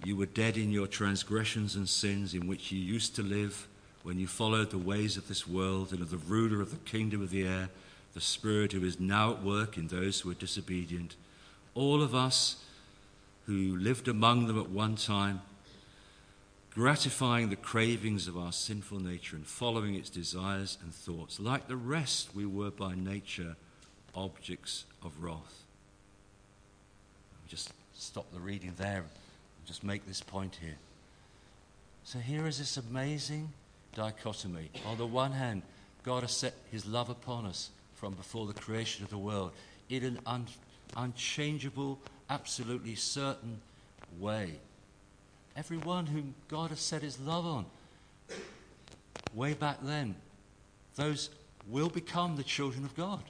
you 0.04 0.16
were 0.16 0.26
dead 0.26 0.58
in 0.58 0.72
your 0.72 0.88
transgressions 0.88 1.76
and 1.76 1.88
sins 1.88 2.34
in 2.34 2.48
which 2.48 2.72
you 2.72 2.80
used 2.80 3.16
to 3.18 3.22
live 3.22 3.68
when 4.04 4.20
you 4.20 4.28
followed 4.28 4.72
the 4.72 4.78
ways 4.78 5.18
of 5.18 5.28
this 5.28 5.48
world 5.48 5.92
and 5.92 6.02
of 6.02 6.10
the 6.10 6.18
ruler 6.18 6.62
of 6.62 6.72
the 6.72 6.90
kingdom 6.90 7.22
of 7.22 7.30
the 7.30 7.46
air, 7.46 7.70
the 8.14 8.22
Spirit 8.22 8.72
who 8.72 8.84
is 8.84 9.00
now 9.00 9.32
at 9.32 9.44
work 9.44 9.78
in 9.78 9.88
those 9.88 10.22
who 10.22 10.32
are 10.32 10.36
disobedient. 10.36 11.16
All 11.76 12.02
of 12.02 12.16
us 12.16 12.64
who 13.46 13.76
lived 13.78 14.08
among 14.08 14.48
them 14.48 14.60
at 14.60 14.70
one 14.70 14.96
time, 14.96 15.42
gratifying 16.74 17.50
the 17.50 17.56
cravings 17.56 18.28
of 18.28 18.38
our 18.38 18.52
sinful 18.52 19.00
nature 19.00 19.36
and 19.36 19.46
following 19.46 19.96
its 19.96 20.10
desires 20.10 20.78
and 20.82 20.94
thoughts. 20.94 21.40
Like 21.40 21.68
the 21.68 21.76
rest, 21.76 22.36
we 22.36 22.46
were 22.46 22.72
by 22.72 22.96
nature 22.96 23.56
objects 24.16 24.86
of 25.04 25.24
wrath. 25.24 25.64
Just 27.48 27.74
stop 27.98 28.32
the 28.32 28.40
reading 28.40 28.74
there 28.78 28.98
and 28.98 29.66
just 29.66 29.84
make 29.84 30.08
this 30.08 30.22
point 30.22 30.58
here. 30.62 30.78
So 32.04 32.20
here 32.20 32.48
is 32.48 32.60
this 32.60 32.78
amazing 32.78 33.50
dichotomy. 34.00 34.70
On 34.86 34.98
the 34.98 35.06
one 35.06 35.34
hand, 35.34 35.62
God 36.04 36.22
has 36.22 36.32
set 36.32 36.54
his 36.72 36.86
love 36.86 37.10
upon 37.10 37.46
us 37.46 37.70
from 37.96 38.14
before 38.14 38.48
the 38.48 38.54
creation 38.54 39.04
of 39.04 39.10
the 39.10 39.18
world 39.18 39.52
in 39.90 40.06
an 40.06 40.20
un- 40.26 40.48
unchangeable, 40.96 42.00
absolutely 42.30 42.96
certain 42.96 43.60
way. 44.18 44.54
Everyone 45.58 46.06
whom 46.06 46.34
God 46.48 46.70
has 46.70 46.80
set 46.80 47.02
his 47.02 47.20
love 47.20 47.46
on, 47.46 47.66
way 49.34 49.54
back 49.54 49.80
then, 49.84 50.16
those 50.96 51.30
will 51.68 51.90
become 51.90 52.38
the 52.38 52.44
children 52.44 52.86
of 52.86 52.96
God. 52.96 53.24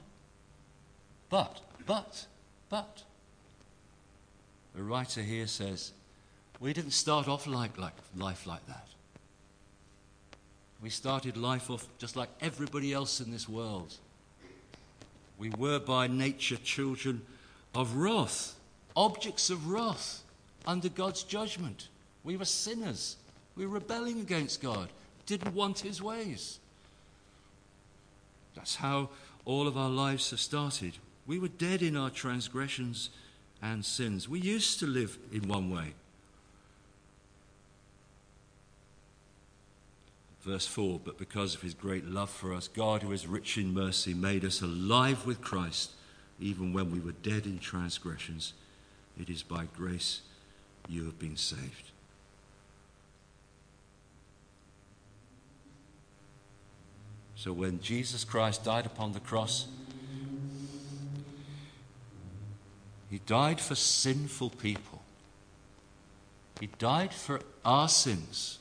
But, 1.30 1.60
but, 1.84 2.26
but, 2.68 3.02
the 4.76 4.84
writer 4.84 5.22
here 5.22 5.48
says, 5.48 5.90
we 6.60 6.72
didn't 6.72 6.92
start 6.92 7.26
off 7.26 7.48
like, 7.48 7.76
like 7.76 7.94
life 8.16 8.46
like 8.46 8.64
that. 8.68 8.86
We 10.82 10.90
started 10.90 11.36
life 11.36 11.70
off 11.70 11.86
just 11.98 12.16
like 12.16 12.30
everybody 12.40 12.92
else 12.92 13.20
in 13.20 13.30
this 13.30 13.48
world. 13.48 13.94
We 15.38 15.50
were 15.50 15.78
by 15.78 16.06
nature 16.06 16.56
children 16.56 17.22
of 17.74 17.96
wrath, 17.96 18.54
objects 18.96 19.50
of 19.50 19.68
wrath 19.68 20.22
under 20.66 20.88
God's 20.88 21.22
judgment. 21.22 21.88
We 22.24 22.36
were 22.36 22.44
sinners. 22.44 23.16
We 23.56 23.66
were 23.66 23.74
rebelling 23.74 24.20
against 24.20 24.62
God, 24.62 24.88
didn't 25.26 25.54
want 25.54 25.80
his 25.80 26.02
ways. 26.02 26.58
That's 28.54 28.76
how 28.76 29.10
all 29.44 29.66
of 29.66 29.76
our 29.76 29.90
lives 29.90 30.30
have 30.30 30.40
started. 30.40 30.94
We 31.26 31.38
were 31.38 31.48
dead 31.48 31.82
in 31.82 31.96
our 31.96 32.10
transgressions 32.10 33.10
and 33.62 33.84
sins. 33.84 34.28
We 34.28 34.40
used 34.40 34.80
to 34.80 34.86
live 34.86 35.18
in 35.32 35.48
one 35.48 35.70
way. 35.70 35.94
Verse 40.42 40.66
4 40.66 41.00
But 41.04 41.18
because 41.18 41.54
of 41.54 41.62
his 41.62 41.74
great 41.74 42.06
love 42.06 42.30
for 42.30 42.54
us, 42.54 42.68
God, 42.68 43.02
who 43.02 43.12
is 43.12 43.26
rich 43.26 43.58
in 43.58 43.74
mercy, 43.74 44.14
made 44.14 44.44
us 44.44 44.62
alive 44.62 45.26
with 45.26 45.40
Christ, 45.40 45.92
even 46.40 46.72
when 46.72 46.90
we 46.90 47.00
were 47.00 47.12
dead 47.12 47.46
in 47.46 47.58
transgressions. 47.58 48.54
It 49.18 49.28
is 49.28 49.42
by 49.42 49.66
grace 49.76 50.22
you 50.88 51.04
have 51.04 51.18
been 51.18 51.36
saved. 51.36 51.90
So 57.36 57.52
when 57.52 57.80
Jesus 57.80 58.24
Christ 58.24 58.64
died 58.64 58.86
upon 58.86 59.12
the 59.12 59.20
cross, 59.20 59.66
he 63.10 63.18
died 63.26 63.60
for 63.60 63.74
sinful 63.74 64.50
people. 64.50 65.02
He 66.60 66.68
died 66.78 67.14
for 67.14 67.40
our 67.64 67.88
sins. 67.88 68.58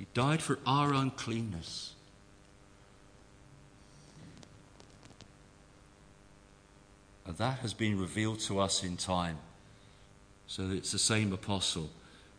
He 0.00 0.06
died 0.14 0.40
for 0.40 0.58
our 0.66 0.94
uncleanness. 0.94 1.92
And 7.26 7.36
that 7.36 7.58
has 7.58 7.74
been 7.74 8.00
revealed 8.00 8.40
to 8.40 8.60
us 8.60 8.82
in 8.82 8.96
time. 8.96 9.36
So 10.46 10.70
it's 10.70 10.90
the 10.90 10.98
same 10.98 11.34
apostle 11.34 11.90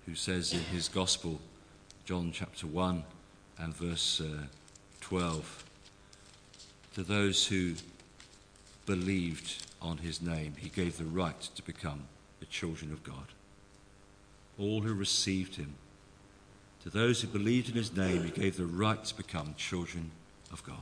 who 0.08 0.16
says 0.16 0.54
in 0.54 0.62
his 0.62 0.90
gospel, 0.90 1.40
John 2.04 2.32
chapter 2.34 2.66
1 2.66 3.04
and 3.60 3.76
verse 3.76 4.20
uh, 4.20 4.46
12, 5.02 5.64
to 6.96 7.04
those 7.04 7.46
who 7.46 7.76
believed 8.88 9.68
on 9.84 10.00
his 10.00 10.20
name, 10.20 10.56
he 10.58 10.70
gave 10.70 10.98
the 10.98 11.06
right 11.06 11.40
to 11.40 11.62
become 11.62 12.06
the 12.40 12.48
children 12.48 12.92
of 12.92 13.04
God. 13.04 13.28
All 14.58 14.82
who 14.82 14.96
received 14.96 15.58
him 15.58 15.76
to 16.84 16.90
those 16.90 17.22
who 17.22 17.28
believed 17.28 17.70
in 17.70 17.76
his 17.76 17.96
name, 17.96 18.24
he 18.24 18.32
gave 18.32 18.58
the 18.58 18.66
right 18.66 19.04
to 19.04 19.16
become 19.16 19.54
children 19.58 20.12
of 20.52 20.64
God. 20.64 20.76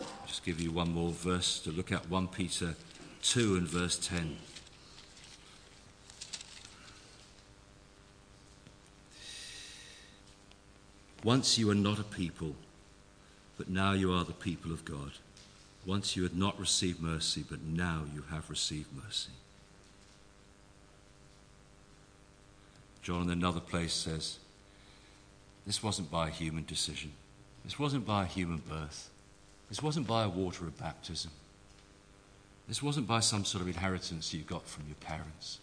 I'll 0.00 0.26
just 0.26 0.44
give 0.44 0.60
you 0.60 0.72
one 0.72 0.92
more 0.92 1.12
verse 1.12 1.60
to 1.60 1.70
look 1.70 1.92
at 1.92 2.08
1 2.08 2.28
Peter 2.28 2.74
2 3.22 3.56
and 3.56 3.68
verse 3.68 3.98
10. 3.98 4.36
Once 11.22 11.58
you 11.58 11.66
were 11.66 11.74
not 11.74 11.98
a 11.98 12.04
people, 12.04 12.54
but 13.58 13.68
now 13.68 13.92
you 13.92 14.10
are 14.10 14.24
the 14.24 14.32
people 14.32 14.72
of 14.72 14.86
God. 14.86 15.12
Once 15.84 16.16
you 16.16 16.22
had 16.22 16.36
not 16.36 16.58
received 16.58 17.00
mercy, 17.00 17.44
but 17.48 17.62
now 17.62 18.04
you 18.14 18.24
have 18.30 18.48
received 18.48 18.88
mercy. 19.04 19.30
John 23.10 23.22
in 23.22 23.30
another 23.30 23.58
place 23.58 23.92
says, 23.92 24.38
This 25.66 25.82
wasn't 25.82 26.12
by 26.12 26.28
a 26.28 26.30
human 26.30 26.64
decision. 26.64 27.10
This 27.64 27.76
wasn't 27.76 28.06
by 28.06 28.22
a 28.22 28.26
human 28.26 28.58
birth. 28.58 29.10
This 29.68 29.82
wasn't 29.82 30.06
by 30.06 30.22
a 30.22 30.28
water 30.28 30.64
of 30.64 30.78
baptism. 30.78 31.32
This 32.68 32.80
wasn't 32.80 33.08
by 33.08 33.18
some 33.18 33.44
sort 33.44 33.62
of 33.62 33.66
inheritance 33.66 34.32
you 34.32 34.42
got 34.42 34.64
from 34.64 34.84
your 34.86 34.94
parents. 34.94 35.58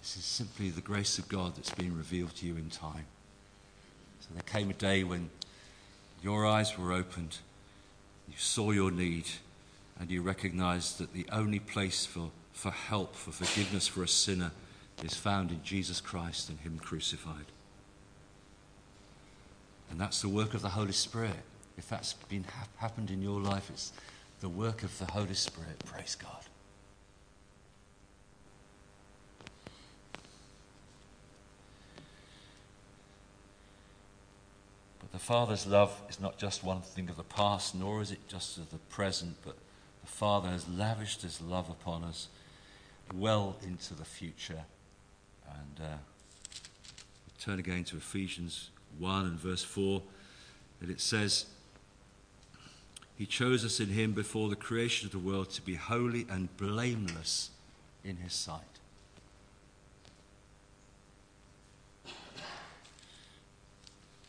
This 0.00 0.16
is 0.16 0.24
simply 0.24 0.70
the 0.70 0.80
grace 0.80 1.20
of 1.20 1.28
God 1.28 1.54
that's 1.54 1.70
been 1.70 1.96
revealed 1.96 2.34
to 2.34 2.46
you 2.46 2.56
in 2.56 2.68
time. 2.68 3.06
So 4.18 4.30
there 4.34 4.42
came 4.42 4.70
a 4.70 4.74
day 4.74 5.04
when 5.04 5.30
your 6.20 6.44
eyes 6.44 6.76
were 6.76 6.92
opened, 6.92 7.38
you 8.26 8.34
saw 8.38 8.72
your 8.72 8.90
need, 8.90 9.26
and 10.00 10.10
you 10.10 10.22
recognized 10.22 10.98
that 10.98 11.12
the 11.12 11.26
only 11.30 11.60
place 11.60 12.04
for, 12.04 12.32
for 12.52 12.72
help, 12.72 13.14
for 13.14 13.30
forgiveness 13.30 13.86
for 13.86 14.02
a 14.02 14.08
sinner, 14.08 14.50
is 15.04 15.14
found 15.14 15.50
in 15.50 15.62
Jesus 15.62 16.00
Christ 16.00 16.48
and 16.48 16.58
Him 16.60 16.78
crucified. 16.78 17.46
And 19.90 20.00
that's 20.00 20.20
the 20.20 20.28
work 20.28 20.54
of 20.54 20.62
the 20.62 20.70
Holy 20.70 20.92
Spirit. 20.92 21.36
If 21.76 21.88
that's 21.88 22.12
been 22.12 22.44
ha- 22.44 22.66
happened 22.76 23.10
in 23.10 23.22
your 23.22 23.40
life, 23.40 23.70
it's 23.70 23.92
the 24.40 24.48
work 24.48 24.82
of 24.82 24.98
the 24.98 25.06
Holy 25.06 25.34
Spirit. 25.34 25.82
Praise 25.86 26.16
God. 26.16 26.44
But 35.00 35.12
the 35.12 35.18
Father's 35.18 35.66
love 35.66 36.00
is 36.10 36.20
not 36.20 36.36
just 36.36 36.62
one 36.62 36.82
thing 36.82 37.08
of 37.08 37.16
the 37.16 37.22
past, 37.22 37.74
nor 37.74 38.02
is 38.02 38.10
it 38.10 38.28
just 38.28 38.58
of 38.58 38.70
the 38.70 38.78
present, 38.90 39.36
but 39.44 39.56
the 40.02 40.10
Father 40.10 40.48
has 40.48 40.68
lavished 40.68 41.22
His 41.22 41.40
love 41.40 41.70
upon 41.70 42.04
us 42.04 42.28
well 43.14 43.56
into 43.62 43.94
the 43.94 44.04
future. 44.04 44.64
And 45.54 45.86
uh, 45.86 45.96
turn 47.38 47.58
again 47.58 47.84
to 47.84 47.96
Ephesians 47.96 48.70
1 48.98 49.26
and 49.26 49.38
verse 49.38 49.62
4, 49.62 50.02
and 50.80 50.90
it 50.90 51.00
says, 51.00 51.46
He 53.16 53.26
chose 53.26 53.64
us 53.64 53.80
in 53.80 53.88
Him 53.88 54.12
before 54.12 54.48
the 54.48 54.56
creation 54.56 55.06
of 55.06 55.12
the 55.12 55.18
world 55.18 55.50
to 55.50 55.62
be 55.62 55.74
holy 55.74 56.26
and 56.30 56.54
blameless 56.56 57.50
in 58.04 58.16
His 58.16 58.32
sight. 58.32 58.62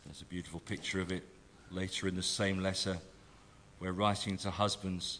There's 0.05 0.21
a 0.21 0.25
beautiful 0.25 0.59
picture 0.59 1.01
of 1.01 1.11
it 1.11 1.23
later 1.71 2.07
in 2.07 2.15
the 2.15 2.23
same 2.23 2.59
letter. 2.61 2.97
We're 3.79 3.91
writing 3.91 4.37
to 4.39 4.51
husbands 4.51 5.19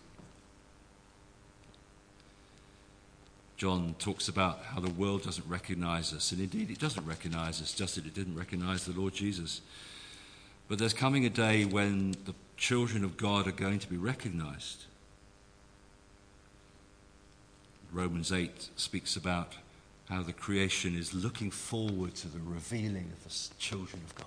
John 3.61 3.93
talks 3.99 4.27
about 4.27 4.63
how 4.63 4.79
the 4.79 4.89
world 4.89 5.21
doesn't 5.21 5.47
recognize 5.47 6.13
us, 6.13 6.31
and 6.31 6.41
indeed 6.41 6.71
it 6.71 6.79
doesn't 6.79 7.05
recognize 7.05 7.61
us, 7.61 7.75
just 7.75 7.95
as 7.95 8.03
it 8.03 8.15
didn't 8.15 8.35
recognize 8.35 8.85
the 8.85 8.99
Lord 8.99 9.13
Jesus. 9.13 9.61
But 10.67 10.79
there's 10.79 10.95
coming 10.95 11.27
a 11.27 11.29
day 11.29 11.63
when 11.65 12.13
the 12.25 12.33
children 12.57 13.03
of 13.03 13.17
God 13.17 13.45
are 13.45 13.51
going 13.51 13.77
to 13.77 13.87
be 13.87 13.97
recognized. 13.97 14.85
Romans 17.91 18.31
8 18.31 18.69
speaks 18.77 19.15
about 19.15 19.53
how 20.09 20.23
the 20.23 20.33
creation 20.33 20.97
is 20.97 21.13
looking 21.13 21.51
forward 21.51 22.15
to 22.15 22.29
the 22.29 22.39
revealing 22.43 23.11
of 23.13 23.23
the 23.23 23.55
children 23.59 24.01
of 24.03 24.15
God. 24.15 24.25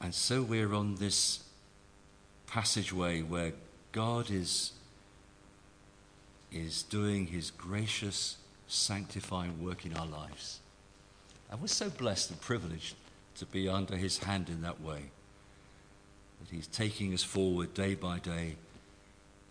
And 0.00 0.12
so 0.12 0.42
we're 0.42 0.74
on 0.74 0.96
this 0.96 1.45
passageway 2.46 3.22
where 3.22 3.52
God 3.92 4.30
is, 4.30 4.72
is 6.52 6.82
doing 6.82 7.26
his 7.26 7.50
gracious, 7.50 8.36
sanctifying 8.68 9.62
work 9.64 9.84
in 9.84 9.96
our 9.96 10.06
lives. 10.06 10.60
And 11.50 11.60
we're 11.60 11.68
so 11.68 11.90
blessed 11.90 12.30
and 12.30 12.40
privileged 12.40 12.96
to 13.36 13.46
be 13.46 13.68
under 13.68 13.96
his 13.96 14.18
hand 14.18 14.48
in 14.48 14.62
that 14.62 14.80
way. 14.80 15.02
That 16.40 16.54
he's 16.54 16.66
taking 16.66 17.14
us 17.14 17.22
forward 17.22 17.74
day 17.74 17.94
by 17.94 18.18
day, 18.18 18.56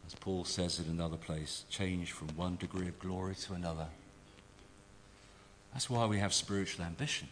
as 0.06 0.16
Paul 0.16 0.46
says 0.46 0.80
in 0.80 0.86
another 0.86 1.18
place, 1.18 1.64
change 1.70 2.12
from 2.12 2.28
one 2.30 2.58
degree 2.58 2.88
of 2.88 3.00
glory 3.00 3.36
to 3.36 3.54
another. 3.54 3.88
That's 5.74 5.90
why 5.90 6.06
we 6.06 6.20
have 6.20 6.34
spiritual 6.34 6.86
ambition. 6.86 7.28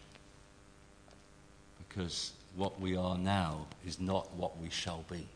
Because 1.87 2.33
what 2.55 2.79
we 2.79 2.97
are 2.97 3.17
now 3.17 3.67
is 3.85 3.99
not 3.99 4.33
what 4.35 4.59
we 4.59 4.69
shall 4.69 5.03
be. 5.09 5.27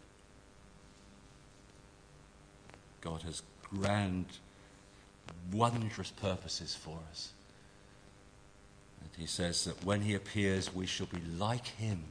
God 3.02 3.22
has 3.24 3.42
grand, 3.64 4.26
wondrous 5.52 6.12
purposes 6.12 6.76
for 6.76 6.98
us. 7.12 7.32
And 9.02 9.10
he 9.18 9.28
says 9.28 9.66
that 9.66 9.84
when 9.86 10.02
he 10.02 10.14
appears, 10.14 10.74
we 10.74 10.86
shall 10.86 11.08
be 11.08 11.22
like 11.38 11.68
him. 11.68 12.04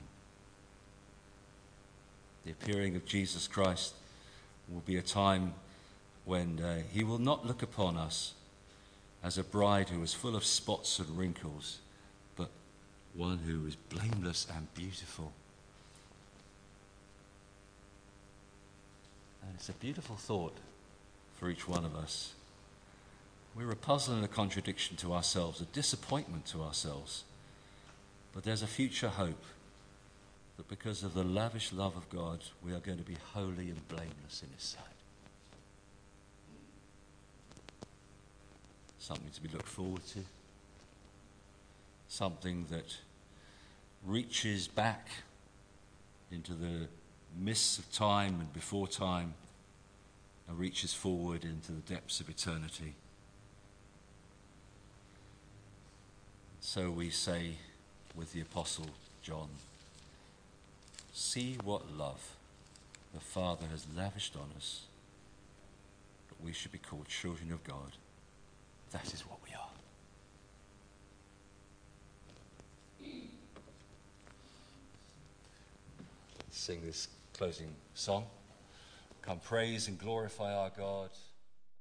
The 2.45 2.53
appearing 2.53 2.95
of 2.97 3.05
Jesus 3.05 3.49
Christ 3.49 3.95
will 4.69 4.83
be 4.87 4.97
a 4.97 5.03
time 5.03 5.55
when 6.25 6.61
uh, 6.61 6.83
he 6.93 7.05
will 7.05 7.19
not 7.19 7.47
look 7.47 7.63
upon 7.63 7.97
us 7.97 8.35
as 9.23 9.39
a 9.39 9.45
bride 9.45 9.89
who 9.89 10.03
is 10.03 10.15
full 10.15 10.37
of 10.37 10.45
spots 10.45 10.99
and 10.99 11.19
wrinkles, 11.19 11.79
but 12.37 12.49
one 13.15 13.39
who 13.39 13.67
is 13.67 13.77
blameless 13.77 14.47
and 14.55 14.73
beautiful. 14.75 15.33
And 19.43 19.53
it's 19.57 19.69
a 19.69 19.73
beautiful 19.73 20.17
thought 20.17 20.57
for 21.37 21.51
each 21.51 21.69
one 21.69 21.85
of 21.85 21.95
us 21.95 22.33
We're 23.57 23.71
a 23.71 23.77
puzzle 23.77 24.15
and 24.15 24.25
a 24.25 24.29
contradiction 24.29 24.97
to 24.99 25.15
ourselves, 25.15 25.63
a 25.63 25.65
disappointment 25.65 26.45
to 26.47 26.63
ourselves. 26.63 27.25
But 28.35 28.45
there's 28.45 28.63
a 28.63 28.67
future 28.67 29.09
hope 29.09 29.43
that 30.59 30.69
because 30.69 31.03
of 31.03 31.15
the 31.15 31.25
lavish 31.25 31.73
love 31.73 31.97
of 31.97 32.09
God, 32.11 32.41
we 32.63 32.75
are 32.75 32.81
going 32.81 32.99
to 32.99 33.05
be 33.05 33.17
holy 33.33 33.71
and 33.71 33.89
blameless 33.89 34.43
in 34.43 34.53
His 34.55 34.63
sight. 34.63 34.85
Something 38.99 39.31
to 39.31 39.41
be 39.41 39.49
looked 39.49 39.69
forward 39.69 40.07
to. 40.09 40.19
Something 42.09 42.67
that 42.71 42.95
reaches 44.05 44.69
back 44.69 45.09
into 46.31 46.53
the 46.53 46.89
mists 47.39 47.79
of 47.79 47.91
time 47.91 48.39
and 48.41 48.53
before 48.53 48.87
time 48.87 49.33
and 50.49 50.59
reaches 50.59 50.95
forward 50.95 51.45
into 51.45 51.73
the 51.73 51.95
depths 51.95 52.21
of 52.21 52.29
eternity. 52.29 52.95
So 56.61 56.91
we 56.91 57.11
say 57.11 57.53
with 58.15 58.33
the 58.33 58.41
Apostle 58.41 58.87
John, 59.23 59.49
See 61.13 61.57
what 61.65 61.97
love 61.97 62.37
the 63.15 63.21
Father 63.21 63.67
has 63.71 63.87
lavished 63.97 64.37
on 64.37 64.51
us, 64.55 64.83
that 66.29 66.45
we 66.45 66.53
should 66.53 66.73
be 66.73 66.79
called 66.79 67.09
children 67.09 67.51
of 67.53 67.65
God. 67.65 67.93
That 68.93 69.15
is 69.15 69.23
what 69.23 69.39
we 69.43 69.55
are. 69.55 69.71
Sing 76.51 76.83
this 76.85 77.09
closing 77.33 77.69
song. 77.95 78.27
Come 79.27 79.41
praise 79.41 79.89
and 79.89 79.99
glorify 79.99 80.55
our 80.55 80.71
God. 80.71 81.11